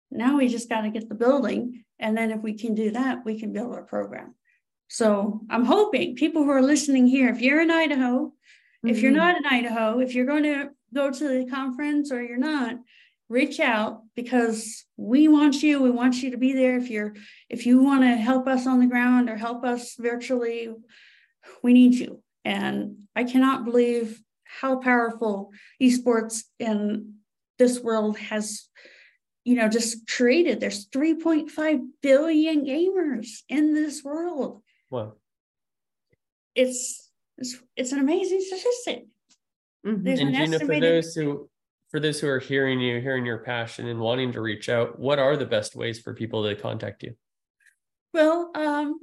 Now 0.09 0.37
we 0.37 0.47
just 0.47 0.67
got 0.67 0.81
to 0.81 0.89
get 0.89 1.09
the 1.09 1.13
building. 1.13 1.83
And 1.99 2.17
then 2.17 2.31
if 2.31 2.41
we 2.41 2.55
can 2.55 2.73
do 2.73 2.89
that, 2.89 3.23
we 3.23 3.39
can 3.39 3.53
build 3.53 3.75
our 3.75 3.83
program. 3.83 4.33
So 4.87 5.41
I'm 5.47 5.65
hoping 5.65 6.15
people 6.15 6.43
who 6.43 6.49
are 6.49 6.63
listening 6.63 7.05
here, 7.05 7.29
if 7.29 7.39
you're 7.39 7.61
in 7.61 7.69
Idaho, 7.69 8.25
mm-hmm. 8.25 8.89
if 8.89 9.03
you're 9.03 9.11
mm-hmm. 9.11 9.19
not 9.19 9.37
in 9.37 9.45
Idaho, 9.45 9.99
if 9.99 10.15
you're 10.15 10.25
going 10.25 10.43
to 10.43 10.69
go 10.91 11.11
to 11.11 11.27
the 11.27 11.45
conference 11.51 12.11
or 12.11 12.23
you're 12.23 12.37
not, 12.37 12.77
reach 13.31 13.61
out 13.61 14.03
because 14.13 14.83
we 14.97 15.29
want 15.29 15.63
you 15.63 15.81
we 15.81 15.89
want 15.89 16.21
you 16.21 16.31
to 16.31 16.37
be 16.37 16.53
there. 16.53 16.75
If 16.77 16.89
you're 16.89 17.13
if 17.49 17.65
you 17.65 17.81
want 17.81 18.03
to 18.03 18.15
help 18.15 18.45
us 18.47 18.67
on 18.67 18.79
the 18.79 18.87
ground 18.87 19.29
or 19.29 19.37
help 19.37 19.63
us 19.63 19.95
virtually 19.97 20.69
we 21.63 21.73
need 21.73 21.95
you. 21.95 22.21
And 22.43 23.07
i 23.15 23.23
cannot 23.23 23.65
believe 23.65 24.21
how 24.43 24.79
powerful 24.79 25.51
esports 25.81 26.43
in 26.59 27.15
this 27.57 27.79
world 27.79 28.17
has 28.17 28.67
you 29.45 29.55
know 29.55 29.69
just 29.69 30.07
created. 30.07 30.59
There's 30.59 30.89
3.5 30.89 31.79
billion 32.01 32.65
gamers 32.65 33.29
in 33.47 33.73
this 33.73 34.03
world. 34.03 34.61
Wow. 34.89 35.13
It's 36.53 37.09
it's, 37.37 37.57
it's 37.77 37.91
an 37.93 37.99
amazing 37.99 38.41
statistic. 38.41 39.05
Mm-hmm. 39.87 40.07
and 40.07 40.19
an 40.19 40.33
Gina, 40.33 40.59
for 40.59 40.79
those 40.79 41.15
who 41.15 41.49
for 41.91 41.99
those 41.99 42.21
who 42.21 42.27
are 42.29 42.39
hearing 42.39 42.79
you, 42.79 43.01
hearing 43.01 43.25
your 43.25 43.39
passion 43.39 43.87
and 43.87 43.99
wanting 43.99 44.31
to 44.31 44.41
reach 44.41 44.69
out, 44.69 44.97
what 44.97 45.19
are 45.19 45.35
the 45.35 45.45
best 45.45 45.75
ways 45.75 45.99
for 45.99 46.13
people 46.13 46.43
to 46.43 46.55
contact 46.55 47.03
you? 47.03 47.15
Well, 48.13 48.49
um, 48.55 48.97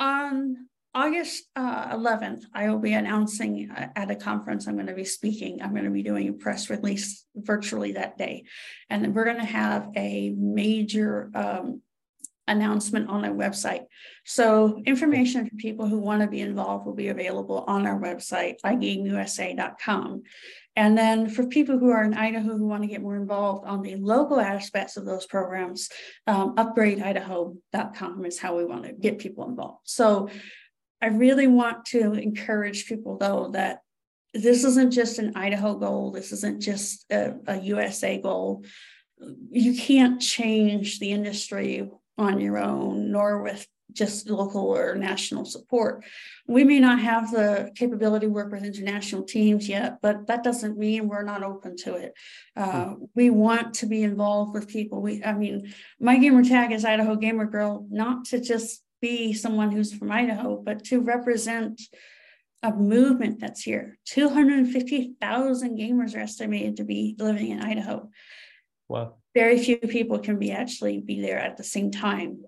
on 0.00 0.56
August 0.92 1.44
uh, 1.54 1.96
11th, 1.96 2.42
I 2.52 2.68
will 2.68 2.80
be 2.80 2.94
announcing 2.94 3.70
uh, 3.70 3.88
at 3.94 4.10
a 4.10 4.16
conference 4.16 4.66
I'm 4.66 4.74
going 4.74 4.88
to 4.88 4.94
be 4.94 5.04
speaking. 5.04 5.62
I'm 5.62 5.70
going 5.70 5.84
to 5.84 5.90
be 5.90 6.02
doing 6.02 6.28
a 6.28 6.32
press 6.32 6.68
release 6.68 7.24
virtually 7.36 7.92
that 7.92 8.18
day. 8.18 8.44
And 8.90 9.14
we're 9.14 9.24
going 9.24 9.38
to 9.38 9.44
have 9.44 9.88
a 9.96 10.34
major 10.36 11.30
um, 11.34 11.80
announcement 12.48 13.08
on 13.08 13.24
our 13.24 13.34
website. 13.34 13.84
So 14.24 14.82
information 14.84 15.48
for 15.48 15.56
people 15.56 15.86
who 15.86 15.98
want 15.98 16.22
to 16.22 16.28
be 16.28 16.40
involved 16.40 16.86
will 16.86 16.94
be 16.94 17.08
available 17.08 17.64
on 17.66 17.86
our 17.86 18.00
website, 18.00 18.56
iGameUSA.com. 18.64 20.22
And 20.74 20.96
then 20.96 21.28
for 21.28 21.46
people 21.46 21.78
who 21.78 21.90
are 21.90 22.02
in 22.02 22.14
Idaho 22.14 22.56
who 22.56 22.66
want 22.66 22.82
to 22.82 22.88
get 22.88 23.02
more 23.02 23.16
involved 23.16 23.66
on 23.66 23.82
the 23.82 23.96
local 23.96 24.40
aspects 24.40 24.96
of 24.96 25.04
those 25.04 25.26
programs, 25.26 25.88
um, 26.26 26.56
upgradeidaho.com 26.56 28.24
is 28.24 28.38
how 28.38 28.56
we 28.56 28.64
want 28.64 28.84
to 28.84 28.92
get 28.92 29.18
people 29.18 29.46
involved. 29.46 29.80
So 29.84 30.30
I 31.02 31.08
really 31.08 31.46
want 31.46 31.84
to 31.86 32.14
encourage 32.14 32.86
people, 32.86 33.18
though, 33.18 33.50
that 33.52 33.80
this 34.32 34.64
isn't 34.64 34.92
just 34.92 35.18
an 35.18 35.36
Idaho 35.36 35.74
goal, 35.74 36.10
this 36.10 36.32
isn't 36.32 36.62
just 36.62 37.04
a, 37.10 37.34
a 37.46 37.60
USA 37.60 38.18
goal. 38.18 38.64
You 39.50 39.76
can't 39.76 40.22
change 40.22 41.00
the 41.00 41.12
industry 41.12 41.90
on 42.18 42.40
your 42.40 42.58
own, 42.58 43.10
nor 43.10 43.42
with 43.42 43.66
just 43.92 44.28
local 44.28 44.66
or 44.66 44.94
national 44.94 45.44
support. 45.44 46.04
We 46.46 46.64
may 46.64 46.80
not 46.80 47.00
have 47.00 47.30
the 47.30 47.70
capability 47.74 48.26
to 48.26 48.32
work 48.32 48.52
with 48.52 48.64
international 48.64 49.24
teams 49.24 49.68
yet, 49.68 49.98
but 50.00 50.26
that 50.26 50.42
doesn't 50.42 50.78
mean 50.78 51.08
we're 51.08 51.22
not 51.22 51.42
open 51.42 51.76
to 51.78 51.94
it. 51.94 52.14
Uh, 52.56 52.86
mm. 52.86 53.08
We 53.14 53.30
want 53.30 53.74
to 53.74 53.86
be 53.86 54.02
involved 54.02 54.54
with 54.54 54.68
people. 54.68 55.02
We, 55.02 55.22
I 55.22 55.34
mean, 55.34 55.74
my 56.00 56.16
gamer 56.18 56.44
tag 56.44 56.72
is 56.72 56.84
Idaho 56.84 57.16
Gamer 57.16 57.46
Girl, 57.46 57.86
not 57.90 58.26
to 58.26 58.40
just 58.40 58.82
be 59.00 59.32
someone 59.32 59.70
who's 59.70 59.92
from 59.92 60.12
Idaho, 60.12 60.56
but 60.56 60.84
to 60.84 61.00
represent 61.00 61.80
a 62.62 62.72
movement 62.72 63.40
that's 63.40 63.62
here. 63.62 63.98
250,000 64.06 65.78
gamers 65.78 66.16
are 66.16 66.20
estimated 66.20 66.76
to 66.76 66.84
be 66.84 67.16
living 67.18 67.50
in 67.50 67.60
Idaho. 67.60 68.08
Wow. 68.88 69.16
Very 69.34 69.58
few 69.58 69.78
people 69.78 70.18
can 70.18 70.38
be 70.38 70.52
actually 70.52 71.00
be 71.00 71.20
there 71.20 71.38
at 71.38 71.56
the 71.56 71.64
same 71.64 71.90
time 71.90 72.42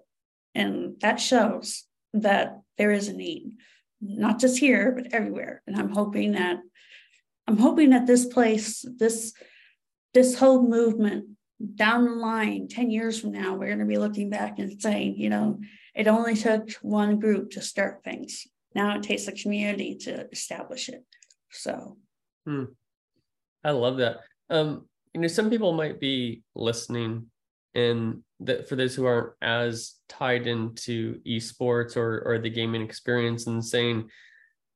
and 0.55 1.01
that 1.01 1.21
shows 1.21 1.85
that 2.15 2.61
there 2.79 2.93
is 2.93 3.09
a 3.09 3.13
need, 3.13 3.53
not 4.01 4.39
just 4.39 4.59
here, 4.59 4.93
but 4.93 5.13
everywhere. 5.13 5.63
And 5.67 5.77
I'm 5.77 5.91
hoping 5.91 6.33
that 6.33 6.59
I'm 7.47 7.59
hoping 7.59 7.91
that 7.91 8.07
this 8.07 8.25
place, 8.25 8.85
this 8.97 9.33
this 10.15 10.39
whole 10.39 10.63
movement 10.63 11.27
down 11.75 12.05
the 12.05 12.13
line, 12.13 12.69
10 12.69 12.91
years 12.91 13.21
from 13.21 13.33
now, 13.33 13.55
we're 13.55 13.67
going 13.67 13.79
to 13.79 13.85
be 13.85 13.99
looking 13.99 14.31
back 14.31 14.59
and 14.59 14.81
saying, 14.81 15.17
you 15.17 15.29
know, 15.29 15.61
it 15.95 16.09
only 16.09 16.37
took 16.37 16.71
one 16.83 17.19
group 17.19 17.51
to 17.51 17.61
start 17.61 18.03
things. 18.05 18.47
Now 18.75 18.97
it 18.97 19.03
takes 19.03 19.29
a 19.29 19.33
community 19.33 19.97
to 20.03 20.29
establish 20.31 20.89
it. 20.89 21.05
So 21.51 21.97
hmm. 22.47 22.65
I 23.63 23.71
love 23.71 23.99
that. 23.99 24.21
Um, 24.51 24.87
you 25.15 25.21
know, 25.21 25.29
some 25.29 25.49
people 25.49 25.73
might 25.73 26.01
be 26.01 26.43
listening 26.55 27.27
and 27.75 28.23
that 28.41 28.69
for 28.69 28.77
those 28.77 28.95
who 28.95 29.07
aren't 29.07 29.33
as 29.41 29.95
tied 30.09 30.47
into 30.47 31.21
esports 31.27 31.97
or 31.97 32.21
or 32.27 32.39
the 32.39 32.51
gaming 32.51 32.83
experience 32.83 33.47
and 33.47 33.65
saying, 33.65 34.09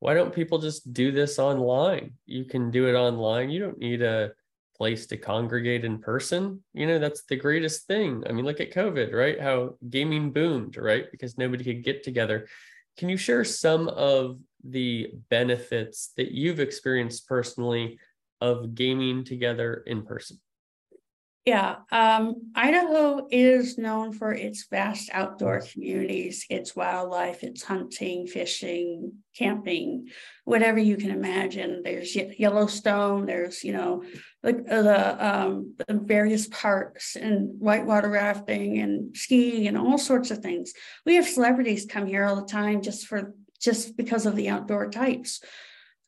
why 0.01 0.14
don't 0.14 0.35
people 0.35 0.59
just 0.59 0.92
do 0.92 1.11
this 1.11 1.38
online? 1.38 2.12
You 2.27 2.44
can 2.44 2.70
do 2.70 2.87
it 2.88 2.94
online. 2.94 3.51
You 3.51 3.61
don't 3.61 3.79
need 3.79 4.03
a 4.03 4.33
place 4.77 5.07
to 5.09 5.16
congregate 5.16 5.85
in 5.85 5.98
person. 5.98 6.62
You 6.72 6.87
know, 6.87 7.01
that's 7.01 7.24
the 7.24 7.37
greatest 7.37 7.87
thing. 7.88 8.22
I 8.29 8.33
mean, 8.33 8.44
look 8.44 8.61
at 8.61 8.72
COVID, 8.72 9.12
right? 9.12 9.40
How 9.40 9.74
gaming 9.90 10.33
boomed, 10.33 10.77
right? 10.77 11.11
Because 11.11 11.37
nobody 11.37 11.64
could 11.64 11.83
get 11.83 12.05
together. 12.05 12.46
Can 12.96 13.09
you 13.09 13.16
share 13.16 13.44
some 13.44 13.88
of 13.88 14.38
the 14.64 15.12
benefits 15.31 16.12
that 16.16 16.31
you've 16.31 16.61
experienced 16.61 17.29
personally 17.29 17.98
of 18.40 18.74
gaming 18.74 19.24
together 19.24 19.83
in 19.87 20.03
person? 20.03 20.38
Yeah, 21.48 21.77
um, 21.90 22.53
Idaho 22.55 23.27
is 23.31 23.79
known 23.79 24.12
for 24.12 24.35
its 24.35 24.66
vast 24.70 25.09
outdoor 25.14 25.62
communities, 25.62 26.44
its 26.51 26.77
wildlife, 26.77 27.42
its 27.42 27.62
hunting, 27.62 28.27
fishing, 28.27 29.14
camping, 29.35 30.09
whatever 30.44 30.79
you 30.79 30.98
can 30.98 31.11
imagine. 31.11 31.81
There's 31.83 32.14
Yellowstone, 32.14 33.24
there's, 33.24 33.64
you 33.64 33.72
know, 33.72 34.05
the, 34.42 34.53
the, 34.53 35.27
um, 35.27 35.74
the 35.87 35.94
various 35.94 36.46
parks 36.48 37.16
and 37.16 37.59
whitewater 37.59 38.11
rafting 38.11 38.81
and 38.81 39.16
skiing 39.16 39.68
and 39.68 39.79
all 39.79 39.96
sorts 39.96 40.31
of 40.31 40.40
things. 40.40 40.74
We 41.07 41.14
have 41.14 41.27
celebrities 41.27 41.87
come 41.88 42.05
here 42.05 42.27
all 42.27 42.37
the 42.37 42.46
time 42.46 42.83
just 42.83 43.07
for 43.07 43.33
just 43.59 43.96
because 43.96 44.27
of 44.27 44.37
the 44.37 44.51
outdoor 44.51 44.90
types. 44.90 45.40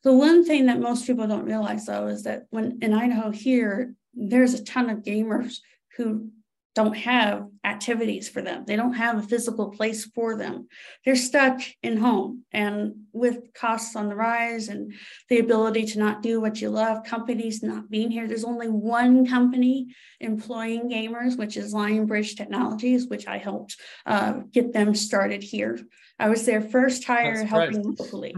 The 0.03 0.13
one 0.13 0.43
thing 0.45 0.65
that 0.65 0.79
most 0.79 1.05
people 1.05 1.27
don't 1.27 1.45
realize 1.45 1.85
though 1.85 2.07
is 2.07 2.23
that 2.23 2.43
when 2.49 2.79
in 2.81 2.93
Idaho 2.93 3.31
here, 3.31 3.93
there's 4.13 4.53
a 4.53 4.63
ton 4.63 4.89
of 4.89 4.99
gamers 4.99 5.59
who 5.97 6.31
don't 6.73 6.95
have 6.95 7.47
activities 7.65 8.29
for 8.29 8.41
them. 8.41 8.63
They 8.65 8.77
don't 8.77 8.93
have 8.93 9.17
a 9.17 9.27
physical 9.27 9.71
place 9.71 10.05
for 10.05 10.37
them. 10.37 10.69
They're 11.03 11.17
stuck 11.17 11.59
in 11.83 11.97
home. 11.97 12.45
And 12.53 12.93
with 13.11 13.53
costs 13.53 13.95
on 13.97 14.07
the 14.07 14.15
rise 14.15 14.69
and 14.69 14.93
the 15.27 15.39
ability 15.39 15.85
to 15.87 15.99
not 15.99 16.21
do 16.21 16.39
what 16.39 16.61
you 16.61 16.69
love, 16.69 17.03
companies 17.03 17.61
not 17.61 17.89
being 17.89 18.09
here, 18.09 18.25
there's 18.25 18.45
only 18.45 18.69
one 18.69 19.27
company 19.27 19.93
employing 20.21 20.89
gamers, 20.89 21.37
which 21.37 21.57
is 21.57 21.73
Lionbridge 21.73 22.37
Technologies, 22.37 23.07
which 23.07 23.27
I 23.27 23.37
helped 23.37 23.75
uh, 24.05 24.39
get 24.51 24.71
them 24.71 24.95
started 24.95 25.43
here. 25.43 25.77
I 26.17 26.29
was 26.29 26.45
their 26.45 26.61
first 26.61 27.03
hire 27.03 27.43
helping 27.43 27.83
locally. 27.83 28.33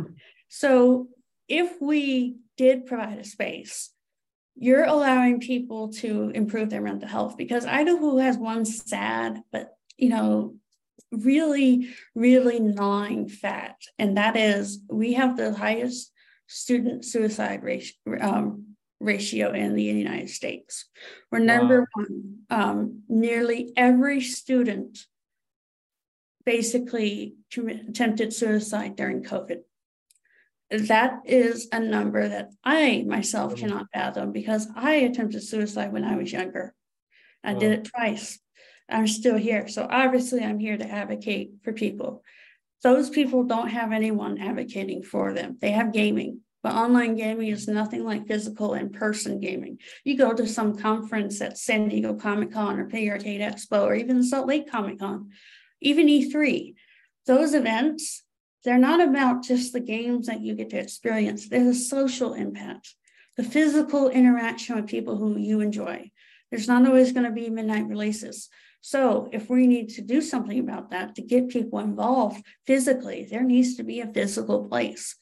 So 0.48 1.08
if 1.60 1.82
we 1.82 2.36
did 2.58 2.86
provide 2.86 3.20
a 3.20 3.24
space 3.24 3.94
you're 4.56 4.84
allowing 4.84 5.40
people 5.40 5.90
to 5.90 6.30
improve 6.30 6.70
their 6.70 6.82
mental 6.82 7.08
health 7.08 7.38
because 7.38 7.66
Idaho 7.66 8.18
has 8.18 8.38
one 8.38 8.66
sad, 8.66 9.42
but 9.52 9.76
you 9.98 10.10
know, 10.10 10.56
really, 11.12 11.90
really 12.16 12.60
gnawing 12.60 13.28
fact, 13.28 13.90
and 13.98 14.18
that 14.18 14.36
is 14.36 14.80
we 14.90 15.14
have 15.14 15.38
the 15.38 15.54
highest 15.54 16.12
student 16.48 17.06
suicide 17.06 17.64
ratio, 17.64 17.96
um, 18.22 18.76
ratio 19.00 19.52
in 19.52 19.76
the 19.76 19.84
United 19.84 20.30
States. 20.30 20.86
We're 21.32 21.40
number 21.40 21.82
wow. 21.96 22.06
one. 22.06 22.38
Um, 22.50 23.04
nearly 23.10 23.74
every 23.76 24.22
student 24.22 25.00
basically 26.46 27.36
attempted 27.56 28.34
suicide 28.34 28.96
during 28.96 29.24
COVID 29.24 29.62
that 30.80 31.22
is 31.26 31.68
a 31.72 31.80
number 31.80 32.28
that 32.28 32.50
I 32.64 33.06
myself 33.08 33.54
mm. 33.54 33.58
cannot 33.60 33.88
fathom 33.94 34.32
because 34.32 34.68
I 34.76 34.94
attempted 34.96 35.44
suicide 35.44 35.94
when 35.94 36.04
I 36.04 36.16
was 36.16 36.32
younger. 36.32 36.74
I 37.44 37.54
did 37.54 37.72
it 37.72 37.86
twice. 37.86 38.40
I'm 38.90 39.08
still 39.08 39.38
here. 39.38 39.68
So 39.68 39.88
obviously, 39.90 40.44
I'm 40.44 40.60
here 40.60 40.78
to 40.78 40.90
advocate 40.90 41.52
for 41.64 41.74
people. 41.74 42.24
Those 42.84 43.10
people 43.10 43.44
don't 43.44 43.70
have 43.70 43.92
anyone 43.92 44.40
advocating 44.40 45.04
for 45.04 45.34
them. 45.34 45.58
They 45.60 45.72
have 45.72 45.94
gaming, 45.94 46.42
but 46.62 46.74
online 46.74 47.16
gaming 47.16 47.50
is 47.50 47.68
nothing 47.68 48.04
like 48.04 48.28
physical 48.28 48.74
in 48.74 48.90
person 48.90 49.40
gaming. 49.40 49.80
You 50.04 50.18
go 50.18 50.34
to 50.34 50.48
some 50.48 50.76
conference 50.76 51.42
at 51.42 51.58
San 51.58 51.90
Diego 51.90 52.14
Comic 52.14 52.52
Con 52.52 52.80
or 52.80 52.86
Big 52.86 53.10
Arcade 53.10 53.42
Expo 53.42 53.84
or 53.84 53.96
even 53.96 54.24
Salt 54.24 54.48
Lake 54.48 54.70
Comic 54.70 55.00
Con, 55.00 55.32
even 55.82 56.08
E3. 56.08 56.74
Those 57.26 57.54
events 57.54 58.24
they're 58.64 58.78
not 58.78 59.02
about 59.02 59.44
just 59.44 59.74
the 59.74 59.80
games 59.80 60.28
that 60.28 60.42
you 60.42 60.56
get 60.56 60.70
to 60.72 60.80
experience. 60.80 61.50
There's 61.50 61.78
a 61.78 61.80
social 61.80 62.34
impact, 62.34 62.96
the 63.38 63.44
physical 63.44 64.10
interaction 64.10 64.76
with 64.76 64.88
people 64.88 65.18
who 65.18 65.38
you 65.38 65.60
enjoy. 65.60 66.12
There's 66.50 66.68
not 66.68 66.86
always 66.88 67.12
going 67.12 67.26
to 67.26 67.32
be 67.32 67.50
midnight 67.50 67.88
releases. 67.88 68.50
So 68.82 69.30
if 69.32 69.50
we 69.50 69.66
need 69.66 69.90
to 69.90 70.02
do 70.02 70.22
something 70.22 70.60
about 70.60 70.92
that 70.92 71.16
to 71.16 71.22
get 71.22 71.50
people 71.50 71.80
involved 71.80 72.46
physically, 72.66 73.28
there 73.30 73.44
needs 73.44 73.76
to 73.78 73.84
be 73.84 74.02
a 74.02 74.12
physical 74.14 74.68
place. 74.68 75.16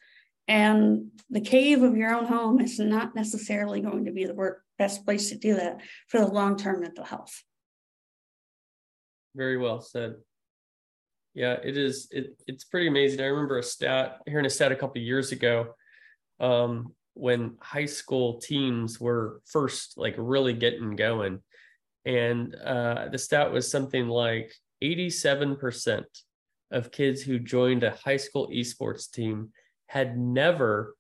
And 0.48 1.12
the 1.30 1.42
cave 1.42 1.84
of 1.84 1.96
your 1.96 2.14
own 2.14 2.26
home 2.26 2.60
is 2.60 2.80
not 2.80 3.16
necessarily 3.16 3.82
going 3.82 4.06
to 4.06 4.12
be 4.12 4.26
the 4.26 4.34
work, 4.34 4.64
best 4.78 5.06
place 5.06 5.30
to 5.30 5.38
do 5.38 5.56
that 5.56 5.80
for 6.08 6.20
the 6.20 6.28
long-term 6.28 6.82
mental 6.82 7.06
health. 7.06 7.44
Very 9.36 9.58
well 9.58 9.80
said. 9.80 10.16
Yeah, 11.34 11.58
it 11.64 11.78
is. 11.78 12.08
It, 12.12 12.38
it's 12.48 12.66
pretty 12.66 12.88
amazing. 12.88 13.22
I 13.22 13.26
remember 13.26 13.58
a 13.58 13.64
stat, 13.64 14.20
hearing 14.28 14.46
a 14.46 14.50
stat 14.50 14.72
a 14.72 14.76
couple 14.76 15.02
years 15.02 15.32
ago, 15.32 15.76
um, 16.40 16.94
when 17.14 17.56
high 17.62 17.86
school 17.86 18.40
teams 18.40 19.00
were 19.00 19.42
first 19.46 19.98
like 19.98 20.16
really 20.18 20.54
getting 20.54 20.96
going, 20.96 21.40
and 22.06 22.56
uh, 22.56 23.08
the 23.12 23.18
stat 23.18 23.52
was 23.52 23.70
something 23.70 24.08
like 24.08 24.54
87% 24.84 26.04
of 26.72 26.92
kids 26.92 27.22
who 27.22 27.40
joined 27.40 27.84
a 27.84 27.92
high 27.92 28.18
school 28.18 28.50
esports 28.50 29.10
team 29.10 29.50
had 29.88 30.18
never 30.18 30.96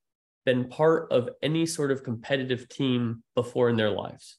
been 0.45 0.67
part 0.67 1.11
of 1.11 1.29
any 1.41 1.65
sort 1.65 1.91
of 1.91 2.03
competitive 2.03 2.67
team 2.67 3.23
before 3.35 3.69
in 3.69 3.77
their 3.77 3.89
lives. 3.89 4.37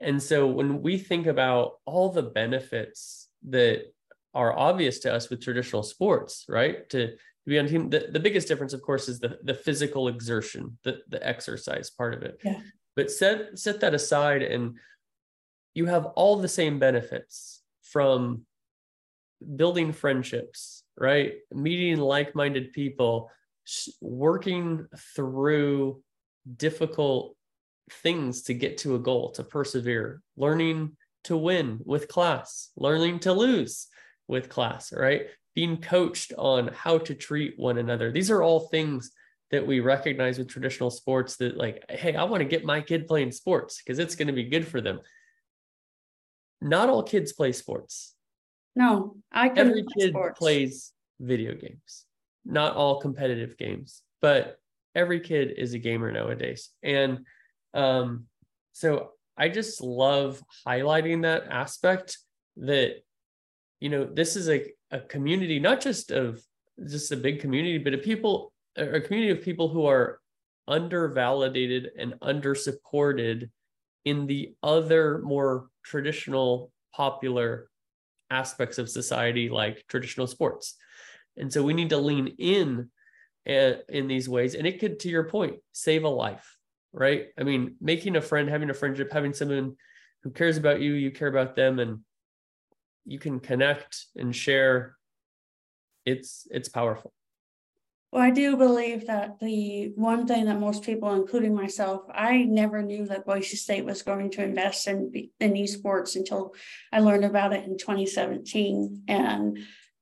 And 0.00 0.22
so 0.22 0.46
when 0.46 0.82
we 0.82 0.98
think 0.98 1.26
about 1.26 1.74
all 1.84 2.10
the 2.10 2.22
benefits 2.22 3.28
that 3.48 3.92
are 4.36 4.52
obvious 4.56 4.98
to 5.00 5.12
us 5.16 5.30
with 5.30 5.40
traditional 5.40 5.82
sports, 5.82 6.44
right? 6.48 6.88
To, 6.90 7.00
to 7.08 7.46
be 7.46 7.58
on 7.58 7.66
team, 7.66 7.88
the, 7.88 8.08
the 8.12 8.20
biggest 8.20 8.48
difference, 8.48 8.74
of 8.74 8.82
course, 8.82 9.08
is 9.08 9.18
the 9.18 9.38
the 9.42 9.54
physical 9.54 10.08
exertion, 10.08 10.78
the 10.84 11.00
the 11.08 11.20
exercise 11.26 11.88
part 11.90 12.12
of 12.14 12.22
it. 12.22 12.38
Yeah. 12.44 12.60
But 12.96 13.10
set 13.10 13.58
set 13.58 13.80
that 13.80 13.94
aside, 13.94 14.42
and 14.42 14.76
you 15.74 15.86
have 15.86 16.06
all 16.20 16.36
the 16.36 16.54
same 16.60 16.78
benefits 16.78 17.62
from 17.82 18.42
building 19.56 19.92
friendships, 19.92 20.84
right? 20.96 21.34
Meeting 21.52 21.98
like-minded 21.98 22.72
people, 22.72 23.30
working 24.00 24.86
through 25.14 26.02
difficult 26.56 27.36
things 28.02 28.42
to 28.42 28.54
get 28.54 28.78
to 28.78 28.94
a 28.94 28.98
goal, 28.98 29.30
to 29.32 29.44
persevere, 29.44 30.22
learning 30.36 30.96
to 31.24 31.36
win 31.36 31.80
with 31.84 32.08
class, 32.08 32.70
learning 32.76 33.20
to 33.20 33.32
lose, 33.32 33.88
with 34.28 34.48
class, 34.48 34.92
right? 34.92 35.26
Being 35.54 35.78
coached 35.78 36.32
on 36.36 36.68
how 36.68 36.98
to 36.98 37.14
treat 37.14 37.54
one 37.58 37.78
another. 37.78 38.12
These 38.12 38.30
are 38.30 38.42
all 38.42 38.60
things 38.68 39.10
that 39.50 39.66
we 39.66 39.80
recognize 39.80 40.38
with 40.38 40.48
traditional 40.48 40.90
sports 40.90 41.36
that, 41.36 41.56
like, 41.56 41.84
hey, 41.88 42.16
I 42.16 42.24
want 42.24 42.40
to 42.40 42.48
get 42.48 42.64
my 42.64 42.80
kid 42.80 43.06
playing 43.06 43.32
sports 43.32 43.80
because 43.82 43.98
it's 43.98 44.16
going 44.16 44.26
to 44.26 44.32
be 44.32 44.44
good 44.44 44.66
for 44.66 44.80
them. 44.80 45.00
Not 46.60 46.88
all 46.88 47.02
kids 47.02 47.32
play 47.32 47.52
sports. 47.52 48.14
No, 48.74 49.16
I 49.32 49.48
every 49.48 49.84
kid 49.96 50.10
sports. 50.10 50.38
plays 50.38 50.92
video 51.20 51.54
games. 51.54 52.04
Not 52.44 52.74
all 52.74 53.00
competitive 53.00 53.56
games, 53.56 54.02
but 54.20 54.58
every 54.94 55.20
kid 55.20 55.54
is 55.56 55.74
a 55.74 55.78
gamer 55.78 56.10
nowadays. 56.12 56.70
And 56.82 57.20
um, 57.74 58.26
so 58.72 59.12
I 59.36 59.48
just 59.48 59.80
love 59.80 60.42
highlighting 60.66 61.22
that 61.22 61.44
aspect 61.50 62.18
that 62.56 63.02
you 63.80 63.88
know, 63.88 64.04
this 64.04 64.36
is 64.36 64.48
a, 64.48 64.64
a 64.90 65.00
community, 65.00 65.58
not 65.58 65.80
just 65.80 66.10
of 66.10 66.42
just 66.88 67.12
a 67.12 67.16
big 67.16 67.40
community, 67.40 67.78
but 67.78 67.94
a 67.94 67.98
people, 67.98 68.52
a 68.76 69.00
community 69.00 69.30
of 69.30 69.42
people 69.42 69.68
who 69.68 69.86
are 69.86 70.20
undervalidated 70.68 71.88
and 71.98 72.14
undersupported 72.20 73.50
in 74.04 74.26
the 74.26 74.54
other 74.62 75.20
more 75.22 75.68
traditional 75.84 76.70
popular 76.94 77.68
aspects 78.30 78.78
of 78.78 78.88
society 78.88 79.48
like 79.48 79.84
traditional 79.88 80.26
sports 80.26 80.76
And 81.36 81.52
so 81.52 81.62
we 81.62 81.74
need 81.74 81.90
to 81.90 81.98
lean 81.98 82.28
in 82.38 82.90
uh, 83.48 83.74
in 83.88 84.08
these 84.08 84.28
ways. 84.28 84.54
And 84.54 84.66
it 84.66 84.80
could, 84.80 85.00
to 85.00 85.08
your 85.08 85.24
point, 85.24 85.56
save 85.72 86.04
a 86.04 86.08
life, 86.08 86.56
right? 86.92 87.28
I 87.38 87.44
mean, 87.44 87.76
making 87.80 88.16
a 88.16 88.20
friend, 88.20 88.48
having 88.48 88.70
a 88.70 88.74
friendship, 88.74 89.12
having 89.12 89.34
someone 89.34 89.76
who 90.22 90.30
cares 90.30 90.56
about 90.56 90.80
you, 90.80 90.94
you 90.94 91.10
care 91.10 91.28
about 91.28 91.54
them, 91.54 91.78
and 91.78 92.00
you 93.06 93.18
can 93.18 93.40
connect 93.40 94.06
and 94.16 94.34
share. 94.34 94.96
It's 96.04 96.46
it's 96.50 96.68
powerful. 96.68 97.12
Well, 98.12 98.22
I 98.22 98.30
do 98.30 98.56
believe 98.56 99.08
that 99.08 99.40
the 99.40 99.92
one 99.94 100.26
thing 100.26 100.46
that 100.46 100.60
most 100.60 100.84
people, 100.84 101.14
including 101.14 101.54
myself, 101.54 102.02
I 102.12 102.44
never 102.44 102.80
knew 102.82 103.04
that 103.06 103.26
Boise 103.26 103.56
State 103.56 103.84
was 103.84 104.02
going 104.02 104.30
to 104.32 104.44
invest 104.44 104.86
in 104.86 105.12
in 105.40 105.54
esports 105.54 106.16
until 106.16 106.54
I 106.92 107.00
learned 107.00 107.24
about 107.24 107.52
it 107.52 107.64
in 107.64 107.78
2017. 107.78 109.04
And 109.08 109.58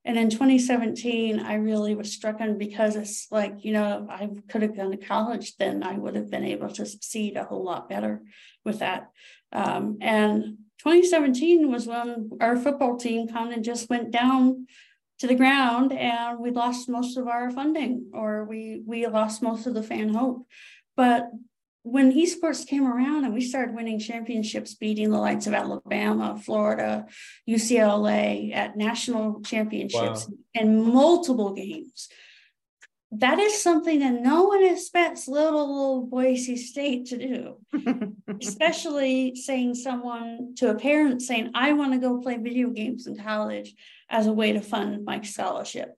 and 0.06 0.18
in 0.18 0.28
2017, 0.28 1.40
I 1.40 1.54
really 1.54 1.94
was 1.94 2.12
struck 2.12 2.40
on 2.40 2.58
because 2.58 2.94
it's 2.94 3.26
like, 3.30 3.64
you 3.64 3.72
know, 3.72 4.06
I 4.10 4.28
could 4.48 4.60
have 4.60 4.76
gone 4.76 4.90
to 4.90 4.98
college, 4.98 5.56
then 5.56 5.82
I 5.82 5.96
would 5.96 6.14
have 6.14 6.30
been 6.30 6.44
able 6.44 6.68
to 6.68 6.84
succeed 6.84 7.36
a 7.36 7.44
whole 7.44 7.64
lot 7.64 7.88
better 7.88 8.22
with 8.64 8.80
that. 8.80 9.08
Um, 9.50 9.96
and 10.02 10.58
2017 10.78 11.70
was 11.70 11.86
when 11.86 12.30
our 12.40 12.56
football 12.56 12.96
team 12.96 13.28
kind 13.28 13.52
of 13.52 13.62
just 13.62 13.88
went 13.88 14.10
down 14.10 14.66
to 15.18 15.26
the 15.26 15.34
ground 15.34 15.92
and 15.92 16.38
we 16.38 16.50
lost 16.50 16.88
most 16.88 17.16
of 17.16 17.28
our 17.28 17.50
funding 17.50 18.10
or 18.12 18.44
we 18.44 18.82
we 18.86 19.06
lost 19.06 19.42
most 19.42 19.66
of 19.66 19.74
the 19.74 19.82
fan 19.82 20.12
hope 20.12 20.46
but 20.96 21.30
when 21.82 22.12
esports 22.12 22.66
came 22.66 22.86
around 22.86 23.24
and 23.24 23.34
we 23.34 23.40
started 23.40 23.74
winning 23.74 23.98
championships 23.98 24.74
beating 24.74 25.10
the 25.10 25.18
likes 25.18 25.46
of 25.46 25.54
alabama 25.54 26.36
florida 26.42 27.06
ucla 27.48 28.54
at 28.54 28.76
national 28.76 29.40
championships 29.42 30.28
wow. 30.28 30.34
and 30.54 30.82
multiple 30.82 31.52
games 31.52 32.08
that 33.18 33.38
is 33.38 33.62
something 33.62 34.00
that 34.00 34.22
no 34.22 34.44
one 34.44 34.64
expects 34.64 35.28
little, 35.28 35.66
little 35.68 36.06
Boise 36.06 36.56
State 36.56 37.06
to 37.06 37.18
do, 37.18 38.16
especially 38.40 39.36
saying 39.36 39.74
someone 39.74 40.54
to 40.56 40.70
a 40.70 40.74
parent 40.74 41.22
saying, 41.22 41.50
I 41.54 41.74
want 41.74 41.92
to 41.92 41.98
go 41.98 42.20
play 42.20 42.38
video 42.38 42.70
games 42.70 43.06
in 43.06 43.16
college 43.16 43.74
as 44.10 44.26
a 44.26 44.32
way 44.32 44.52
to 44.52 44.60
fund 44.60 45.04
my 45.04 45.20
scholarship. 45.20 45.96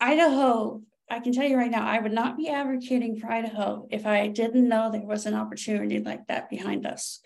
Idaho, 0.00 0.80
I 1.10 1.20
can 1.20 1.32
tell 1.32 1.46
you 1.46 1.56
right 1.56 1.70
now, 1.70 1.86
I 1.86 1.98
would 1.98 2.12
not 2.12 2.38
be 2.38 2.48
advocating 2.48 3.18
for 3.18 3.30
Idaho 3.30 3.86
if 3.90 4.06
I 4.06 4.28
didn't 4.28 4.68
know 4.68 4.90
there 4.90 5.02
was 5.02 5.26
an 5.26 5.34
opportunity 5.34 5.98
like 6.00 6.26
that 6.28 6.48
behind 6.48 6.86
us. 6.86 7.20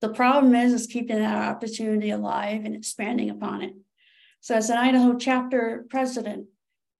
The 0.00 0.08
problem 0.08 0.54
is, 0.54 0.72
is 0.72 0.86
keeping 0.88 1.18
that 1.18 1.48
opportunity 1.48 2.10
alive 2.10 2.64
and 2.64 2.74
expanding 2.74 3.30
upon 3.30 3.62
it. 3.62 3.74
So 4.40 4.56
as 4.56 4.68
an 4.68 4.78
Idaho 4.78 5.16
chapter 5.16 5.86
president, 5.88 6.46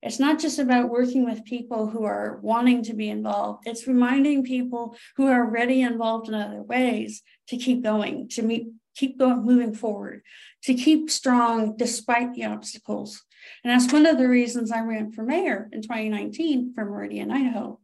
it's 0.04 0.20
not 0.20 0.38
just 0.38 0.58
about 0.58 0.90
working 0.90 1.24
with 1.24 1.46
people 1.46 1.86
who 1.88 2.04
are 2.04 2.38
wanting 2.42 2.82
to 2.84 2.92
be 2.92 3.08
involved. 3.08 3.66
It's 3.66 3.86
reminding 3.86 4.44
people 4.44 4.96
who 5.16 5.26
are 5.26 5.46
already 5.46 5.80
involved 5.80 6.28
in 6.28 6.34
other 6.34 6.62
ways 6.62 7.22
to 7.48 7.56
keep 7.56 7.82
going, 7.82 8.28
to 8.28 8.42
meet, 8.42 8.68
keep 8.94 9.18
going, 9.18 9.42
moving 9.42 9.72
forward, 9.74 10.22
to 10.64 10.74
keep 10.74 11.10
strong 11.10 11.74
despite 11.78 12.34
the 12.34 12.44
obstacles. 12.44 13.22
And 13.64 13.72
that's 13.72 13.90
one 13.90 14.04
of 14.04 14.18
the 14.18 14.28
reasons 14.28 14.70
I 14.70 14.80
ran 14.80 15.10
for 15.10 15.22
mayor 15.22 15.70
in 15.72 15.80
2019 15.80 16.74
for 16.74 16.84
Meridian, 16.84 17.30
Idaho, 17.30 17.80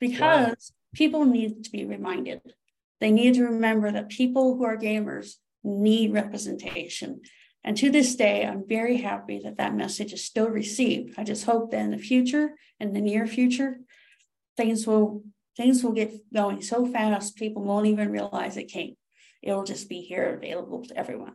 because 0.00 0.48
wow. 0.48 0.54
people 0.92 1.24
need 1.24 1.62
to 1.62 1.70
be 1.70 1.84
reminded. 1.84 2.40
They 3.00 3.12
need 3.12 3.34
to 3.34 3.44
remember 3.44 3.92
that 3.92 4.08
people 4.08 4.56
who 4.56 4.64
are 4.64 4.76
gamers 4.76 5.34
need 5.62 6.12
representation. 6.12 7.20
And 7.62 7.76
to 7.76 7.90
this 7.90 8.16
day, 8.16 8.46
I'm 8.46 8.66
very 8.66 8.96
happy 8.96 9.40
that 9.44 9.58
that 9.58 9.74
message 9.74 10.12
is 10.12 10.24
still 10.24 10.48
received. 10.48 11.18
I 11.18 11.24
just 11.24 11.44
hope 11.44 11.70
that 11.70 11.80
in 11.80 11.90
the 11.90 11.98
future, 11.98 12.54
in 12.78 12.92
the 12.92 13.00
near 13.00 13.26
future, 13.26 13.80
things 14.56 14.86
will 14.86 15.24
things 15.56 15.84
will 15.84 15.92
get 15.92 16.12
going 16.32 16.62
so 16.62 16.86
fast 16.86 17.36
people 17.36 17.62
won't 17.62 17.86
even 17.86 18.10
realize 18.10 18.56
it 18.56 18.68
came. 18.68 18.94
It'll 19.42 19.64
just 19.64 19.88
be 19.88 20.00
here 20.00 20.34
available 20.34 20.84
to 20.84 20.96
everyone. 20.96 21.34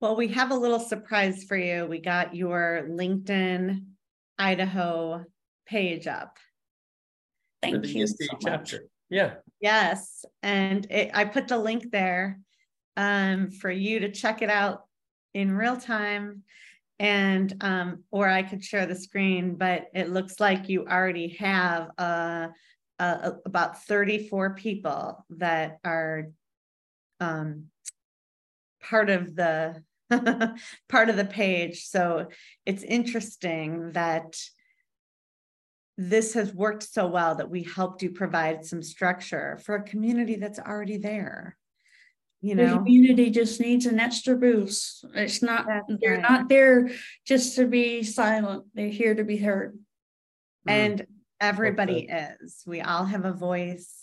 Well, 0.00 0.16
we 0.16 0.28
have 0.28 0.50
a 0.50 0.56
little 0.56 0.78
surprise 0.80 1.44
for 1.44 1.56
you. 1.56 1.86
We 1.86 2.00
got 2.00 2.34
your 2.34 2.86
LinkedIn 2.88 3.84
Idaho 4.38 5.24
page 5.66 6.06
up. 6.06 6.38
Thank 7.62 7.86
you. 7.86 8.06
So 8.06 8.14
chapter. 8.40 8.84
Yeah. 9.10 9.34
Yes. 9.60 10.24
And 10.42 10.86
it, 10.90 11.10
I 11.14 11.24
put 11.24 11.48
the 11.48 11.58
link 11.58 11.90
there 11.90 12.38
um, 12.98 13.50
for 13.52 13.70
you 13.70 14.00
to 14.00 14.10
check 14.10 14.42
it 14.42 14.50
out 14.50 14.82
in 15.32 15.56
real 15.56 15.76
time 15.76 16.42
and 16.98 17.54
um, 17.60 18.02
or 18.10 18.28
I 18.28 18.42
could 18.42 18.62
share 18.64 18.84
the 18.84 18.96
screen, 18.96 19.54
but 19.54 19.86
it 19.94 20.10
looks 20.10 20.40
like 20.40 20.68
you 20.68 20.84
already 20.84 21.28
have 21.38 21.90
uh, 21.96 22.48
uh, 22.98 23.30
about 23.46 23.84
34 23.84 24.54
people 24.54 25.24
that 25.30 25.78
are 25.84 26.26
um, 27.20 27.66
part 28.82 29.10
of 29.10 29.36
the 29.36 29.80
part 30.88 31.08
of 31.08 31.16
the 31.16 31.24
page. 31.24 31.84
So 31.84 32.26
it's 32.66 32.82
interesting 32.82 33.92
that 33.92 34.36
this 35.96 36.34
has 36.34 36.52
worked 36.52 36.82
so 36.82 37.06
well 37.06 37.36
that 37.36 37.50
we 37.50 37.62
helped 37.62 38.02
you 38.02 38.10
provide 38.10 38.64
some 38.64 38.82
structure 38.82 39.60
for 39.64 39.76
a 39.76 39.82
community 39.82 40.34
that's 40.34 40.58
already 40.58 40.96
there 40.96 41.57
you 42.40 42.54
know? 42.54 42.66
the 42.66 42.76
community 42.76 43.30
just 43.30 43.60
needs 43.60 43.86
an 43.86 43.98
extra 43.98 44.36
boost 44.36 45.04
it's 45.14 45.42
not 45.42 45.66
That's 45.66 46.00
they're 46.00 46.14
right. 46.14 46.22
not 46.22 46.48
there 46.48 46.90
just 47.26 47.56
to 47.56 47.66
be 47.66 48.02
silent. 48.02 48.64
They're 48.74 48.88
here 48.88 49.14
to 49.14 49.24
be 49.24 49.36
heard. 49.36 49.78
Mm. 50.68 50.72
And 50.72 51.06
everybody 51.40 52.08
okay. 52.10 52.34
is. 52.40 52.62
We 52.66 52.80
all 52.80 53.04
have 53.04 53.24
a 53.24 53.32
voice. 53.32 53.94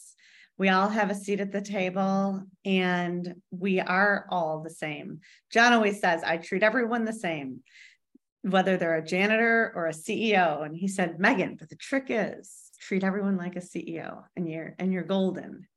We 0.58 0.70
all 0.70 0.88
have 0.88 1.10
a 1.10 1.16
seat 1.16 1.42
at 1.42 1.52
the 1.52 1.62
table 1.62 2.44
and 2.64 3.36
we 3.52 3.82
are 3.82 4.26
all 4.30 4.62
the 4.62 4.70
same. 4.70 5.20
John 5.52 5.74
always 5.74 6.00
says 6.00 6.24
i 6.24 6.38
treat 6.38 6.64
everyone 6.64 7.06
the 7.06 7.14
same 7.14 7.62
whether 8.42 8.78
they're 8.78 8.96
a 8.96 9.04
janitor 9.04 9.72
or 9.76 9.88
a 9.88 9.92
ceo 9.92 10.64
and 10.64 10.76
he 10.76 10.88
said 10.88 11.20
megan 11.20 11.56
but 11.58 11.68
the 11.68 11.76
trick 11.76 12.06
is 12.10 12.70
treat 12.80 13.04
everyone 13.04 13.38
like 13.38 13.56
a 13.56 13.60
ceo 13.60 14.22
and 14.36 14.48
you're 14.48 14.76
and 14.78 14.94
you're 14.94 15.04
golden 15.04 15.68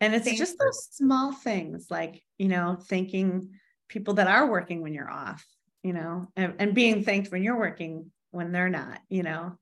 and 0.00 0.14
it's 0.14 0.36
just 0.36 0.58
those 0.58 0.88
small 0.92 1.32
things 1.32 1.86
like, 1.90 2.22
you 2.38 2.48
know, 2.48 2.76
thanking 2.88 3.50
people 3.88 4.14
that 4.14 4.26
are 4.26 4.50
working 4.50 4.82
when 4.82 4.94
you're 4.94 5.10
off, 5.10 5.44
you 5.82 5.92
know, 5.92 6.28
and, 6.36 6.54
and 6.58 6.74
being 6.74 7.04
thanked 7.04 7.30
when 7.30 7.42
you're 7.42 7.58
working 7.58 8.10
when 8.30 8.52
they're 8.52 8.68
not, 8.68 9.00
you 9.08 9.22
know. 9.22 9.58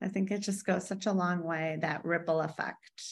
I 0.00 0.08
think 0.08 0.30
it 0.30 0.40
just 0.40 0.64
goes 0.64 0.86
such 0.86 1.06
a 1.06 1.12
long 1.12 1.42
way, 1.42 1.78
that 1.80 2.04
ripple 2.04 2.40
effect. 2.40 3.02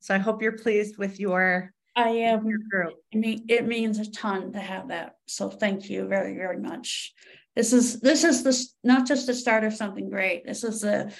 So 0.00 0.14
I 0.14 0.18
hope 0.18 0.42
you're 0.42 0.58
pleased 0.58 0.98
with 0.98 1.18
your 1.20 1.72
I 1.94 2.08
am 2.08 2.46
your 2.46 2.58
group. 2.70 2.94
I 3.12 3.18
mean, 3.18 3.44
it 3.48 3.66
means 3.66 3.98
a 3.98 4.10
ton 4.10 4.52
to 4.52 4.60
have 4.60 4.88
that. 4.88 5.16
So 5.26 5.50
thank 5.50 5.90
you 5.90 6.08
very, 6.08 6.34
very 6.34 6.58
much. 6.58 7.12
This 7.54 7.72
is 7.72 8.00
this 8.00 8.24
is 8.24 8.42
the 8.42 8.58
not 8.82 9.06
just 9.06 9.26
the 9.26 9.34
start 9.34 9.64
of 9.64 9.74
something 9.74 10.08
great. 10.08 10.46
This 10.46 10.64
is 10.64 10.80
the 10.80 11.12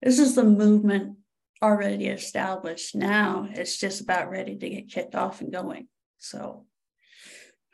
this 0.00 0.20
is 0.20 0.34
the 0.36 0.44
movement 0.44 1.16
already 1.62 2.06
established. 2.06 2.94
Now 2.94 3.48
it's 3.50 3.78
just 3.78 4.00
about 4.00 4.30
ready 4.30 4.56
to 4.56 4.68
get 4.68 4.90
kicked 4.90 5.14
off 5.14 5.40
and 5.40 5.52
going. 5.52 5.86
So 6.18 6.66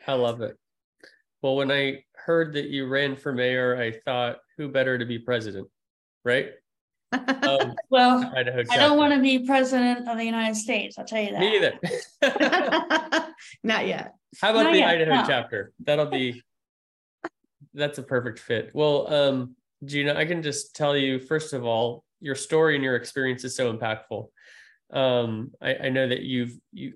I 0.06 0.12
love 0.12 0.40
it. 0.42 0.56
Well, 1.42 1.56
when 1.56 1.70
I 1.70 2.04
heard 2.14 2.54
that 2.54 2.66
you 2.66 2.86
ran 2.86 3.16
for 3.16 3.32
mayor, 3.32 3.80
I 3.80 3.92
thought, 4.04 4.38
who 4.56 4.68
better 4.68 4.98
to 4.98 5.06
be 5.06 5.18
president, 5.18 5.68
right? 6.24 6.50
Um, 7.12 7.74
well, 7.90 8.32
I 8.36 8.42
don't 8.42 8.98
want 8.98 9.14
to 9.14 9.20
be 9.20 9.46
president 9.46 10.08
of 10.08 10.16
the 10.16 10.24
United 10.24 10.56
States. 10.56 10.98
I'll 10.98 11.04
tell 11.04 11.22
you 11.22 11.30
that. 11.30 11.40
Me 11.40 11.56
either. 11.56 13.24
Not 13.62 13.86
yet. 13.86 14.14
How 14.40 14.50
about 14.50 14.64
Not 14.64 14.72
the 14.72 14.78
yet, 14.78 14.88
Idaho 14.88 15.14
no. 15.14 15.24
chapter? 15.26 15.72
That'll 15.80 16.06
be. 16.06 16.42
That's 17.74 17.98
a 17.98 18.02
perfect 18.02 18.40
fit. 18.40 18.70
Well, 18.74 19.12
um, 19.12 19.56
Gina, 19.84 20.14
I 20.14 20.24
can 20.24 20.42
just 20.42 20.74
tell 20.74 20.96
you 20.96 21.20
first 21.20 21.52
of 21.52 21.64
all, 21.64 22.04
your 22.20 22.34
story 22.34 22.74
and 22.74 22.84
your 22.84 22.96
experience 22.96 23.44
is 23.44 23.56
so 23.56 23.72
impactful. 23.72 24.28
Um, 24.92 25.52
I, 25.60 25.74
I 25.74 25.88
know 25.90 26.08
that 26.08 26.22
you've 26.22 26.56
you 26.72 26.94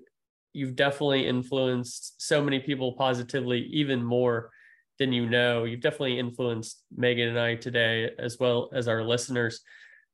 you've 0.53 0.75
definitely 0.75 1.27
influenced 1.27 2.21
so 2.21 2.43
many 2.43 2.59
people 2.59 2.93
positively, 2.93 3.61
even 3.71 4.03
more 4.03 4.51
than 4.99 5.11
you 5.11 5.27
know. 5.27 5.63
You've 5.63 5.81
definitely 5.81 6.19
influenced 6.19 6.83
Megan 6.95 7.29
and 7.29 7.39
I 7.39 7.55
today, 7.55 8.11
as 8.19 8.37
well 8.39 8.69
as 8.73 8.87
our 8.87 9.03
listeners. 9.03 9.61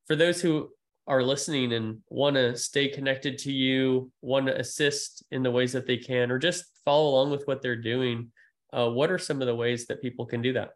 For 0.08 0.16
those 0.16 0.42
who 0.42 0.70
are 1.08 1.24
listening 1.24 1.74
and 1.74 1.98
want 2.10 2.36
to 2.36 2.56
stay 2.56 2.88
connected 2.88 3.38
to 3.40 3.52
you, 3.52 4.12
want 4.22 4.46
to 4.48 4.58
assist 4.58 5.24
in 5.32 5.44
the 5.44 5.52
ways 5.52 5.74
that 5.74 5.88
they 5.88 5.98
can, 5.98 6.32
or 6.32 6.40
just 6.40 6.66
follow 6.86 7.10
along 7.10 7.32
with 7.32 7.44
what 7.46 7.62
they're 7.62 7.76
doing, 7.76 8.32
uh, 8.72 8.90
what 8.90 9.12
are 9.12 9.18
some 9.18 9.42
of 9.42 9.48
the 9.48 9.56
ways 9.56 9.88
that 9.88 10.02
people 10.02 10.26
can 10.26 10.42
do 10.42 10.54
that? 10.54 10.70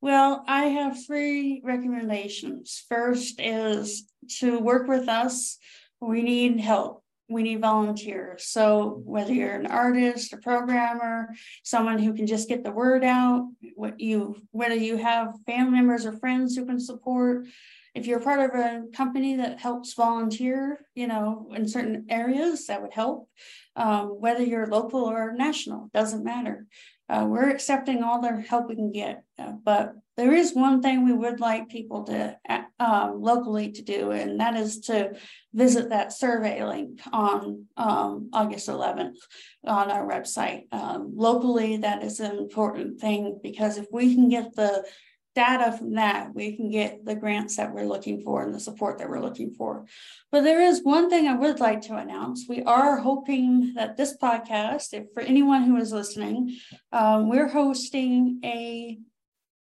Well, 0.00 0.44
I 0.46 0.66
have 0.66 1.04
three 1.04 1.60
recommendations. 1.64 2.84
First 2.88 3.40
is 3.40 4.10
to 4.38 4.58
work 4.58 4.86
with 4.88 5.08
us. 5.08 5.58
We 6.00 6.22
need 6.22 6.60
help. 6.60 7.02
we 7.28 7.42
need 7.42 7.60
volunteers. 7.60 8.46
So 8.46 9.02
whether 9.04 9.32
you're 9.34 9.54
an 9.54 9.66
artist, 9.66 10.32
a 10.32 10.38
programmer, 10.38 11.34
someone 11.62 11.98
who 11.98 12.14
can 12.14 12.26
just 12.26 12.48
get 12.48 12.64
the 12.64 12.70
word 12.70 13.04
out, 13.04 13.50
what 13.74 14.00
you 14.00 14.36
whether 14.50 14.74
you 14.74 14.96
have 14.96 15.34
family 15.46 15.72
members 15.72 16.06
or 16.06 16.12
friends 16.18 16.56
who 16.56 16.64
can 16.64 16.80
support, 16.80 17.46
if 17.94 18.06
you're 18.06 18.20
part 18.20 18.40
of 18.40 18.58
a 18.58 18.84
company 18.94 19.36
that 19.36 19.60
helps 19.60 19.92
volunteer, 19.94 20.80
you 20.94 21.06
know, 21.06 21.50
in 21.54 21.68
certain 21.68 22.06
areas, 22.08 22.66
that 22.66 22.80
would 22.80 22.92
help. 22.94 23.28
Um, 23.76 24.06
whether 24.20 24.42
you're 24.42 24.66
local 24.66 25.04
or 25.04 25.32
national, 25.32 25.90
doesn't 25.92 26.24
matter. 26.24 26.66
Uh, 27.08 27.26
we're 27.26 27.48
accepting 27.48 28.02
all 28.02 28.20
the 28.20 28.40
help 28.40 28.68
we 28.68 28.74
can 28.74 28.92
get, 28.92 29.22
uh, 29.38 29.52
but 29.64 29.94
there 30.16 30.34
is 30.34 30.52
one 30.52 30.82
thing 30.82 31.04
we 31.04 31.12
would 31.12 31.40
like 31.40 31.68
people 31.68 32.02
to 32.04 32.36
uh, 32.80 33.12
locally 33.14 33.70
to 33.72 33.82
do, 33.82 34.10
and 34.10 34.40
that 34.40 34.56
is 34.56 34.80
to 34.80 35.12
visit 35.54 35.90
that 35.90 36.12
survey 36.12 36.62
link 36.64 37.00
on 37.12 37.66
um, 37.76 38.28
August 38.32 38.68
11th 38.68 39.16
on 39.64 39.90
our 39.90 40.06
website. 40.06 40.64
Um, 40.72 41.12
locally, 41.14 41.78
that 41.78 42.02
is 42.02 42.20
an 42.20 42.36
important 42.36 43.00
thing 43.00 43.38
because 43.42 43.78
if 43.78 43.86
we 43.92 44.14
can 44.14 44.28
get 44.28 44.54
the 44.54 44.84
data 45.38 45.70
from 45.78 45.94
that, 45.94 46.34
we 46.34 46.56
can 46.56 46.68
get 46.68 47.04
the 47.04 47.14
grants 47.14 47.56
that 47.56 47.72
we're 47.72 47.86
looking 47.92 48.20
for 48.22 48.42
and 48.42 48.52
the 48.52 48.58
support 48.58 48.98
that 48.98 49.08
we're 49.08 49.20
looking 49.20 49.52
for. 49.52 49.86
But 50.32 50.42
there 50.42 50.60
is 50.60 50.82
one 50.82 51.08
thing 51.08 51.28
I 51.28 51.36
would 51.36 51.60
like 51.60 51.82
to 51.82 51.96
announce. 51.96 52.46
We 52.48 52.64
are 52.64 52.96
hoping 52.96 53.74
that 53.74 53.96
this 53.96 54.16
podcast, 54.16 54.92
if 54.92 55.04
for 55.14 55.22
anyone 55.22 55.62
who 55.62 55.76
is 55.76 55.92
listening, 55.92 56.58
um, 56.92 57.28
we're 57.28 57.46
hosting 57.46 58.40
a 58.44 58.98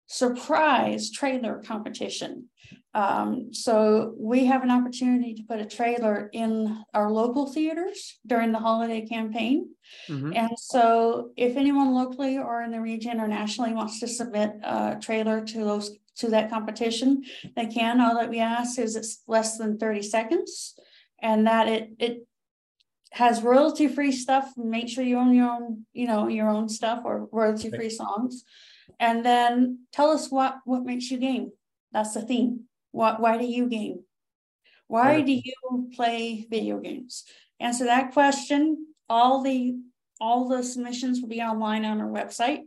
surprise 0.07 1.11
trailer 1.11 1.61
competition. 1.63 2.49
Um, 2.93 3.53
so 3.53 4.15
we 4.17 4.45
have 4.45 4.63
an 4.63 4.71
opportunity 4.71 5.35
to 5.35 5.43
put 5.43 5.59
a 5.59 5.65
trailer 5.65 6.29
in 6.33 6.83
our 6.93 7.11
local 7.11 7.45
theaters 7.45 8.17
during 8.25 8.51
the 8.51 8.59
holiday 8.59 9.05
campaign. 9.05 9.69
Mm-hmm. 10.09 10.33
And 10.33 10.57
so 10.57 11.29
if 11.37 11.57
anyone 11.57 11.93
locally 11.93 12.39
or 12.39 12.63
in 12.63 12.71
the 12.71 12.81
region 12.81 13.19
or 13.19 13.27
nationally 13.27 13.73
wants 13.73 13.99
to 13.99 14.07
submit 14.07 14.53
a 14.63 14.97
trailer 14.99 15.45
to 15.45 15.57
those 15.63 15.91
to 16.15 16.29
that 16.29 16.49
competition, 16.49 17.23
they 17.55 17.67
can. 17.67 18.01
All 18.01 18.15
that 18.15 18.29
we 18.29 18.39
ask 18.39 18.79
is 18.79 18.95
it's 18.95 19.21
less 19.27 19.59
than 19.59 19.77
30 19.77 20.01
seconds 20.01 20.73
and 21.21 21.45
that 21.45 21.67
it 21.67 21.91
it 21.99 22.27
has 23.11 23.43
royalty 23.43 23.87
free 23.87 24.11
stuff. 24.11 24.51
Make 24.57 24.89
sure 24.89 25.03
you 25.03 25.17
own 25.19 25.35
your 25.35 25.51
own, 25.51 25.85
you 25.93 26.07
know, 26.07 26.27
your 26.27 26.49
own 26.49 26.69
stuff 26.69 27.01
or 27.05 27.27
royalty 27.31 27.69
free 27.69 27.91
songs. 27.91 28.43
And 28.99 29.25
then 29.25 29.85
tell 29.91 30.09
us 30.09 30.29
what 30.31 30.57
what 30.65 30.85
makes 30.85 31.11
you 31.11 31.17
game. 31.17 31.51
That's 31.91 32.13
the 32.13 32.21
theme. 32.21 32.65
What, 32.91 33.19
why 33.19 33.37
do 33.37 33.45
you 33.45 33.67
game? 33.67 34.03
Why 34.87 35.21
do 35.21 35.31
you 35.31 35.89
play 35.95 36.47
video 36.49 36.79
games? 36.79 37.25
Answer 37.59 37.85
that 37.85 38.13
question. 38.13 38.87
All 39.09 39.43
the 39.43 39.75
all 40.19 40.47
the 40.47 40.63
submissions 40.63 41.21
will 41.21 41.29
be 41.29 41.41
online 41.41 41.85
on 41.85 42.01
our 42.01 42.07
website, 42.07 42.61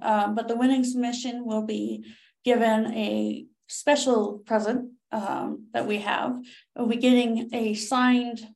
um, 0.00 0.34
but 0.34 0.48
the 0.48 0.56
winning 0.56 0.84
submission 0.84 1.44
will 1.44 1.62
be 1.62 2.04
given 2.44 2.92
a 2.92 3.46
special 3.68 4.38
present 4.46 4.90
um, 5.10 5.66
that 5.72 5.86
we 5.86 5.98
have. 5.98 6.36
We'll 6.76 6.88
be 6.88 6.96
getting 6.96 7.50
a 7.52 7.74
signed 7.74 8.46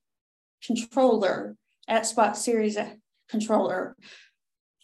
controller 0.64 1.56
at 1.88 2.04
Xbox 2.04 2.36
Series 2.36 2.78
controller 3.28 3.96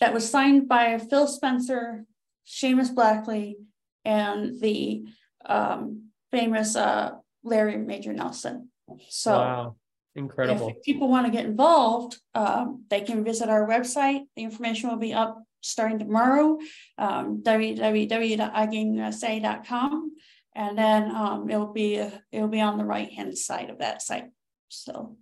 that 0.01 0.14
was 0.14 0.28
signed 0.28 0.68
by 0.68 0.99
Phil 0.99 1.26
Spencer, 1.26 2.05
Seamus 2.47 2.95
Blackley, 2.95 3.57
and 4.05 4.61
the 4.61 5.05
um, 5.45 6.11
famous 6.30 6.76
uh, 6.76 7.16
Larry 7.45 7.76
Major 7.76 8.12
Nelson. 8.12 8.68
So, 9.09 9.32
wow. 9.32 9.74
incredible. 10.14 10.68
If 10.68 10.82
people 10.82 11.09
want 11.09 11.24
to 11.26 11.32
get 11.32 11.47
involved, 11.47 12.20
um, 12.34 12.84
they 12.90 13.01
can 13.01 13.24
visit 13.24 13.49
our 13.49 13.66
website. 13.66 14.26
The 14.36 14.43
information 14.43 14.90
will 14.90 14.97
be 14.97 15.14
up 15.14 15.43
starting 15.61 15.99
tomorrow, 15.99 16.59
um, 16.99 17.43
www.igameusa.com, 17.43 20.12
and 20.55 20.78
then 20.78 21.11
um, 21.14 21.49
it'll 21.49 21.72
be 21.72 22.07
it'll 22.32 22.49
be 22.49 22.61
on 22.61 22.76
the 22.78 22.84
right 22.84 23.12
hand 23.12 23.38
side 23.38 23.70
of 23.70 23.78
that 23.78 24.03
site. 24.03 24.30
So. 24.68 25.16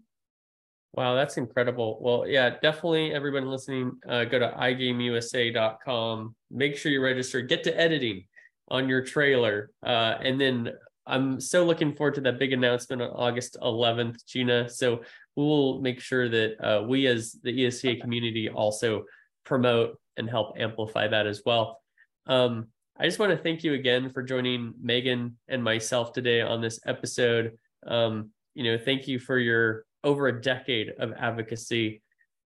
Wow, 0.93 1.15
that's 1.15 1.37
incredible. 1.37 1.99
Well, 2.01 2.27
yeah, 2.27 2.51
definitely 2.61 3.15
everybody 3.15 3.47
listening, 3.47 3.93
uh, 4.09 4.25
go 4.25 4.41
to 4.41 4.49
igameusa.com. 4.51 6.35
Make 6.51 6.77
sure 6.77 6.91
you 6.91 7.01
register, 7.01 7.43
get 7.43 7.63
to 7.65 7.81
editing 7.81 8.25
on 8.69 8.89
your 8.89 9.03
trailer. 9.03 9.71
Uh, 9.85 10.17
and 10.21 10.41
then 10.41 10.73
I'm 11.07 11.41
so 11.41 11.65
looking 11.65 11.95
forward 11.95 12.17
to 12.17 12.21
that 12.23 12.39
big 12.39 12.53
announcement 12.53 13.03
on 13.03 13.11
August 13.11 13.57
11th, 13.63 14.27
Gina. 14.27 14.69
So 14.69 15.03
we'll 15.37 15.81
make 15.81 16.01
sure 16.01 16.29
that 16.29 16.57
uh, 16.61 16.83
we, 16.83 17.07
as 17.07 17.37
the 17.43 17.67
ESTA 17.67 17.97
community, 17.97 18.49
also 18.49 19.05
promote 19.45 19.99
and 20.17 20.29
help 20.29 20.59
amplify 20.59 21.07
that 21.09 21.27
as 21.27 21.43
well. 21.47 21.81
Um, 22.27 22.67
I 22.99 23.07
just 23.07 23.19
want 23.19 23.31
to 23.31 23.39
thank 23.39 23.65
you 23.65 23.75
again 23.75 24.11
for 24.11 24.23
joining 24.23 24.75
Megan 24.81 25.39
and 25.49 25.65
myself 25.65 26.13
today 26.13 26.43
on 26.43 26.61
this 26.61 26.81
episode. 26.85 27.57
Um, 27.87 28.31
you 28.55 28.65
know, 28.65 28.77
thank 28.77 29.09
you 29.09 29.19
for 29.19 29.39
your 29.39 29.85
over 30.05 30.29
a 30.29 30.41
decade 30.41 30.93
of 30.99 31.13
advocacy. 31.13 32.03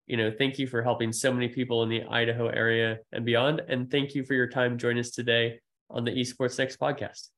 You 0.06 0.16
know, 0.16 0.32
thank 0.36 0.58
you 0.58 0.66
for 0.66 0.82
helping 0.82 1.12
so 1.12 1.32
many 1.32 1.48
people 1.48 1.82
in 1.82 1.88
the 1.88 2.02
Idaho 2.04 2.48
area 2.48 2.98
and 3.12 3.24
beyond. 3.24 3.62
And 3.68 3.90
thank 3.90 4.14
you 4.14 4.24
for 4.24 4.34
your 4.34 4.48
time 4.48 4.76
joining 4.76 5.00
us 5.00 5.10
today 5.10 5.60
on 5.90 6.04
the 6.04 6.10
Esports 6.10 6.58
Next 6.58 6.78
podcast. 6.78 7.28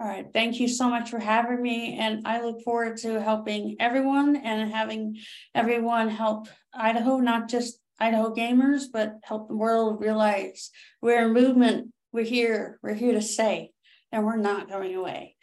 All 0.00 0.08
right. 0.08 0.26
Thank 0.32 0.58
you 0.58 0.66
so 0.66 0.88
much 0.88 1.10
for 1.10 1.18
having 1.18 1.62
me. 1.62 1.98
And 1.98 2.26
I 2.26 2.42
look 2.42 2.62
forward 2.62 2.96
to 2.98 3.20
helping 3.20 3.76
everyone 3.78 4.36
and 4.36 4.72
having 4.72 5.18
everyone 5.54 6.08
help 6.08 6.48
Idaho, 6.72 7.18
not 7.18 7.48
just 7.48 7.78
Idaho 8.00 8.34
gamers, 8.34 8.84
but 8.92 9.18
help 9.22 9.48
the 9.48 9.56
world 9.56 10.00
realize 10.00 10.70
we're 11.00 11.26
a 11.26 11.28
movement. 11.28 11.92
We're 12.12 12.24
here. 12.24 12.78
We're 12.82 12.94
here 12.94 13.12
to 13.12 13.22
stay 13.22 13.70
and 14.10 14.24
we're 14.24 14.36
not 14.36 14.68
going 14.68 14.94
away. 14.94 15.36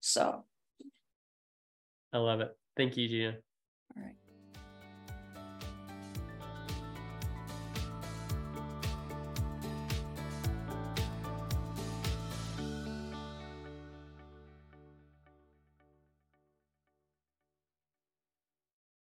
So 0.00 0.44
I 2.12 2.18
love 2.18 2.40
it. 2.40 2.56
Thank 2.76 2.96
you, 2.96 3.08
Gina. 3.08 3.36